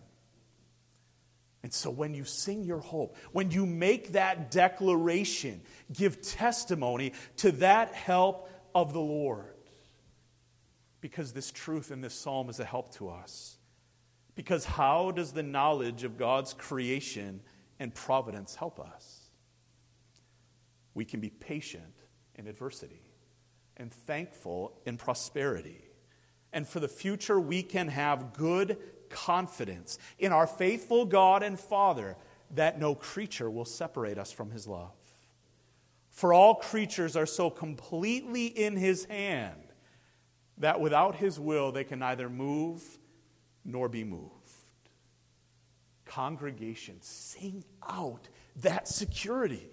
And 1.63 1.73
so 1.73 1.91
when 1.91 2.15
you 2.15 2.25
sing 2.25 2.65
your 2.65 2.81
hope, 2.81 3.17
when 3.31 3.51
you 3.51 3.67
make 3.67 4.13
that 4.13 4.51
declaration, 4.51 5.63
give 5.93 6.21
testimony 6.21 7.13
to 7.39 7.53
that 7.53 7.95
help 7.95 8.51
of 8.75 8.93
the 8.93 9.01
Lord. 9.01 9.55
Because 11.01 11.33
this 11.33 11.51
truth 11.51 11.91
in 11.91 12.01
this 12.01 12.15
psalm 12.15 12.49
is 12.49 12.59
a 12.59 12.65
help 12.65 12.95
to 12.97 13.11
us. 13.11 13.59
Because 14.35 14.65
how 14.65 15.11
does 15.11 15.33
the 15.33 15.43
knowledge 15.43 16.05
of 16.05 16.17
God's 16.17 16.55
creation 16.55 17.41
and 17.79 17.95
providence 17.95 18.55
help 18.55 18.81
us? 18.81 19.23
we 20.95 21.05
can 21.05 21.21
be 21.21 21.31
patient 21.31 21.95
in 22.35 22.47
adversity 22.47 23.03
and 23.77 23.93
thankful 23.93 24.81
in 24.85 24.97
prosperity. 24.97 25.85
And 26.53 26.69
for 26.69 26.81
the 26.81 26.89
future, 26.89 27.41
we 27.41 27.63
can 27.63 27.89
have 27.89 28.35
good 28.35 28.77
confidence 29.09 29.99
in 30.19 30.33
our 30.33 30.47
faithful 30.47 31.05
God 31.07 31.43
and 31.43 31.59
Father 31.59 32.17
that 32.55 32.79
no 32.79 32.95
creature 32.95 33.51
will 33.51 33.65
separate 33.65 34.19
us 34.19 34.31
from 34.31 34.51
his 34.51 34.67
love. 34.67 34.93
For 36.11 36.35
all 36.35 36.57
creatures 36.57 37.17
are 37.17 37.27
so 37.27 37.49
completely 37.49 38.47
in 38.47 38.77
his 38.77 39.07
hand 39.07 39.73
that 40.59 40.81
without 40.81 41.17
his 41.17 41.41
will 41.41 41.73
they 41.73 41.85
can 41.85 42.01
neither 42.01 42.29
move 42.29 42.99
nor 43.65 43.89
be 43.89 44.05
moved. 44.05 44.31
Congregation, 46.05 46.97
sing 47.01 47.65
out 47.89 48.29
that 48.57 48.87
security. 48.89 49.69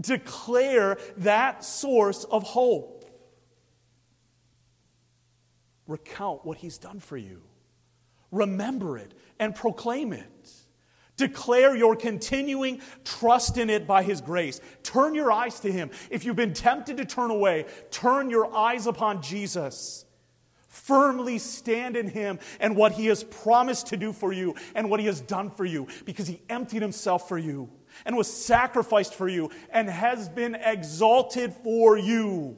Declare 0.00 0.98
that 1.18 1.64
source 1.64 2.24
of 2.24 2.42
hope. 2.42 3.04
Recount 5.86 6.44
what 6.44 6.58
he's 6.58 6.78
done 6.78 7.00
for 7.00 7.16
you. 7.16 7.42
Remember 8.30 8.98
it 8.98 9.14
and 9.38 9.54
proclaim 9.54 10.12
it. 10.12 10.50
Declare 11.16 11.76
your 11.76 11.94
continuing 11.94 12.80
trust 13.04 13.56
in 13.56 13.70
it 13.70 13.86
by 13.86 14.02
His 14.02 14.20
grace. 14.20 14.60
Turn 14.82 15.14
your 15.14 15.30
eyes 15.30 15.60
to 15.60 15.70
Him. 15.70 15.90
If 16.10 16.24
you've 16.24 16.34
been 16.34 16.54
tempted 16.54 16.96
to 16.96 17.04
turn 17.04 17.30
away, 17.30 17.66
turn 17.90 18.30
your 18.30 18.52
eyes 18.54 18.88
upon 18.88 19.22
Jesus. 19.22 20.04
Firmly 20.74 21.38
stand 21.38 21.96
in 21.96 22.08
Him 22.08 22.40
and 22.58 22.74
what 22.74 22.92
He 22.92 23.06
has 23.06 23.22
promised 23.22 23.86
to 23.88 23.96
do 23.96 24.12
for 24.12 24.32
you 24.32 24.56
and 24.74 24.90
what 24.90 24.98
He 24.98 25.06
has 25.06 25.20
done 25.20 25.50
for 25.50 25.64
you 25.64 25.86
because 26.04 26.26
He 26.26 26.42
emptied 26.48 26.82
Himself 26.82 27.28
for 27.28 27.38
you 27.38 27.70
and 28.04 28.16
was 28.16 28.30
sacrificed 28.30 29.14
for 29.14 29.28
you 29.28 29.50
and 29.70 29.88
has 29.88 30.28
been 30.28 30.56
exalted 30.56 31.54
for 31.62 31.96
you 31.96 32.56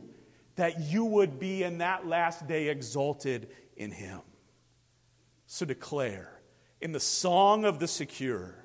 that 0.56 0.80
you 0.80 1.04
would 1.04 1.38
be 1.38 1.62
in 1.62 1.78
that 1.78 2.06
last 2.06 2.48
day 2.48 2.68
exalted 2.68 3.48
in 3.76 3.90
Him. 3.90 4.22
So 5.46 5.66
declare 5.66 6.40
in 6.80 6.92
the 6.92 7.00
song 7.00 7.66
of 7.66 7.80
the 7.80 7.86
secure 7.86 8.64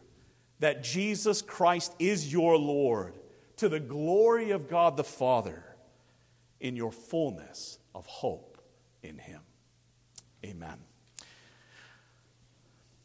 that 0.60 0.82
Jesus 0.82 1.42
Christ 1.42 1.94
is 2.00 2.32
your 2.32 2.58
Lord 2.58 3.20
to 3.58 3.68
the 3.68 3.82
glory 3.82 4.52
of 4.52 4.70
God 4.70 4.96
the 4.96 5.04
Father 5.04 5.76
in 6.62 6.78
your 6.78 6.94
fullness 6.94 7.80
of 7.94 8.06
hope 8.06 8.51
in 9.04 9.18
Him. 9.18 9.42
Amen. 10.46 10.78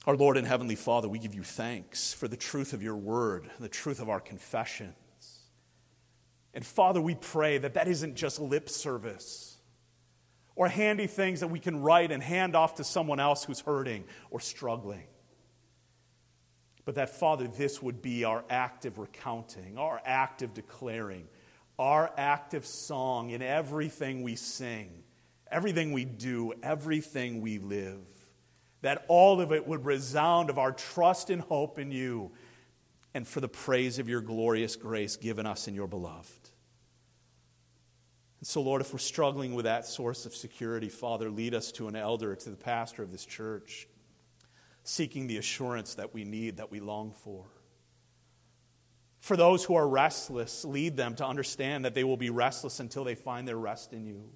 Our 0.07 0.17
Lord 0.17 0.37
and 0.37 0.47
Heavenly 0.47 0.77
Father, 0.77 1.09
we 1.09 1.19
give 1.19 1.35
you 1.35 1.43
thanks 1.43 2.13
for 2.13 2.29
the 2.29 2.37
truth 2.37 2.73
of 2.73 2.83
your 2.83 2.95
word, 2.95 3.51
the 3.59 3.69
truth 3.69 4.01
of 4.01 4.09
our 4.09 4.21
confessions. 4.21 4.95
And 6.55 6.65
Father, 6.65 7.01
we 7.01 7.17
pray 7.17 7.59
that 7.59 7.75
that 7.75 7.89
isn't 7.89 8.15
just 8.15 8.41
lip 8.41 8.69
service 8.69 9.59
or 10.55 10.69
handy 10.69 11.07
things 11.07 11.41
that 11.41 11.49
we 11.49 11.59
can 11.59 11.83
write 11.83 12.11
and 12.11 12.23
hand 12.23 12.57
off 12.57 12.77
to 12.77 12.85
someone 12.85 13.21
else 13.21 13.45
who's 13.45 13.61
hurting 13.61 14.05
or 14.31 14.41
struggling. 14.41 15.05
But 16.87 16.95
that, 16.95 17.11
Father, 17.11 17.49
this 17.49 17.83
would 17.83 18.01
be 18.01 18.25
our 18.25 18.45
active 18.49 18.99
recounting, 18.99 19.77
our 19.77 20.01
active 20.05 20.55
declaring, 20.55 21.27
our 21.79 22.11
active 22.17 22.65
song 22.65 23.31
in 23.31 23.43
everything 23.43 24.23
we 24.23 24.37
sing, 24.37 25.03
everything 25.51 25.93
we 25.93 26.05
do, 26.05 26.53
everything 26.63 27.41
we 27.41 27.59
live. 27.59 28.07
That 28.83 29.05
all 29.09 29.41
of 29.41 29.53
it 29.53 29.67
would 29.67 29.85
resound 29.85 30.51
of 30.51 30.59
our 30.59 30.73
trust 30.73 31.31
and 31.31 31.41
hope 31.41 31.79
in 31.79 31.91
you 31.91 32.33
and 33.15 33.27
for 33.27 33.41
the 33.41 33.49
praise 33.49 33.99
of 33.99 34.09
your 34.09 34.21
glorious 34.21 34.77
grace 34.77 35.17
given 35.17 35.47
us 35.47 35.69
in 35.69 35.75
your 35.75 35.87
beloved. 35.87 36.51
And 38.41 38.47
so, 38.47 38.61
Lord, 38.61 38.83
if 38.83 38.93
we're 38.93 38.99
struggling 38.99 39.55
with 39.55 39.65
that 39.65 39.87
source 39.87 40.27
of 40.27 40.35
security, 40.35 40.89
Father, 40.89 41.31
lead 41.31 41.55
us 41.55 41.73
to 41.73 41.89
an 41.89 41.97
elder, 41.97 42.37
to 42.37 42.51
the 42.51 42.57
pastor 42.57 43.03
of 43.03 43.11
this 43.11 43.25
church, 43.25 43.89
seeking 44.85 45.27
the 45.27 45.39
assurance 45.39 45.95
that 45.95 46.13
we 46.13 46.25
need, 46.25 46.59
that 46.59 46.71
we 46.71 46.79
long 46.79 47.13
for. 47.13 47.47
For 49.21 49.37
those 49.37 49.65
who 49.65 49.75
are 49.75 49.89
restless, 49.89 50.65
lead 50.65 50.97
them 50.97 51.17
to 51.17 51.27
understand 51.27 51.85
that 51.85 51.95
they 51.95 52.05
will 52.05 52.17
be 52.17 52.31
restless 52.31 52.79
until 52.79 53.03
they 53.03 53.15
find 53.15 53.49
their 53.49 53.57
rest 53.57 53.93
in 53.93 54.05
you. 54.05 54.29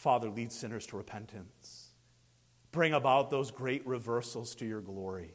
Father, 0.00 0.30
lead 0.30 0.50
sinners 0.50 0.86
to 0.86 0.96
repentance. 0.96 1.88
Bring 2.72 2.94
about 2.94 3.28
those 3.28 3.50
great 3.50 3.86
reversals 3.86 4.54
to 4.54 4.64
your 4.64 4.80
glory. 4.80 5.34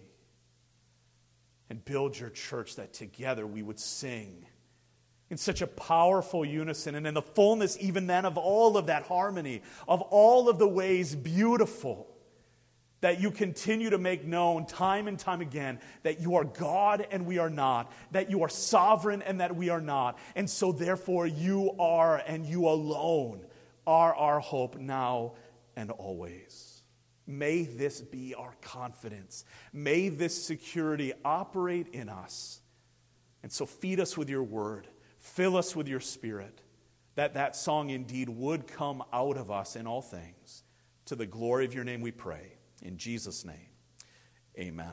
And 1.70 1.86
build 1.86 2.18
your 2.18 2.32
church 2.32 2.76
that 2.78 2.92
together 2.92 3.46
we 3.46 3.62
would 3.62 3.80
sing 3.80 4.48
in 5.30 5.38
such 5.38 5.62
a 5.62 5.68
powerful 5.68 6.44
unison 6.44 6.96
and 6.96 7.06
in 7.06 7.14
the 7.14 7.22
fullness, 7.22 7.78
even 7.80 8.08
then, 8.08 8.26
of 8.26 8.40
all 8.40 8.76
of 8.76 8.88
that 8.88 9.04
harmony, 9.04 9.62
of 9.88 10.02
all 10.02 10.50
of 10.50 10.58
the 10.58 10.68
ways 10.68 11.14
beautiful 11.14 12.08
that 13.02 13.22
you 13.22 13.30
continue 13.30 13.92
to 13.92 14.00
make 14.00 14.26
known 14.26 14.66
time 14.66 15.08
and 15.08 15.20
time 15.20 15.42
again 15.42 15.80
that 16.02 16.22
you 16.22 16.38
are 16.38 16.44
God 16.44 17.06
and 17.12 17.28
we 17.28 17.38
are 17.38 17.52
not, 17.52 17.92
that 18.14 18.32
you 18.32 18.42
are 18.42 18.50
sovereign 18.50 19.22
and 19.22 19.42
that 19.42 19.56
we 19.56 19.70
are 19.70 19.82
not. 19.82 20.18
And 20.36 20.50
so, 20.50 20.72
therefore, 20.72 21.28
you 21.28 21.76
are 21.78 22.18
and 22.26 22.48
you 22.48 22.68
alone 22.68 23.46
are 23.88 24.14
our 24.16 24.40
hope 24.40 24.78
now 24.78 25.34
and 25.76 25.92
always. 25.92 26.82
May 27.28 27.64
this 27.64 28.02
be 28.02 28.36
our 28.36 28.54
confidence. 28.62 29.46
May 29.74 30.10
this 30.10 30.44
security 30.44 31.14
operate 31.24 31.88
in 31.90 32.10
us. 32.10 32.62
And 33.42 33.52
so, 33.52 33.66
feed 33.66 34.00
us 34.00 34.18
with 34.18 34.30
your 34.30 34.44
word. 34.44 34.88
Fill 35.20 35.58
us 35.58 35.76
with 35.76 35.88
your 35.88 36.00
spirit, 36.00 36.62
that 37.16 37.34
that 37.34 37.56
song 37.56 37.90
indeed 37.90 38.30
would 38.30 38.68
come 38.68 39.04
out 39.12 39.38
of 39.38 39.50
us 39.50 39.76
in 39.76 39.88
all 39.88 40.02
things. 40.02 40.64
To 41.06 41.16
the 41.16 41.26
glory 41.26 41.66
of 41.66 41.74
your 41.74 41.84
name 41.84 42.02
we 42.02 42.12
pray. 42.12 42.58
In 42.82 42.98
Jesus' 42.98 43.46
name, 43.46 43.70
amen. 44.58 44.84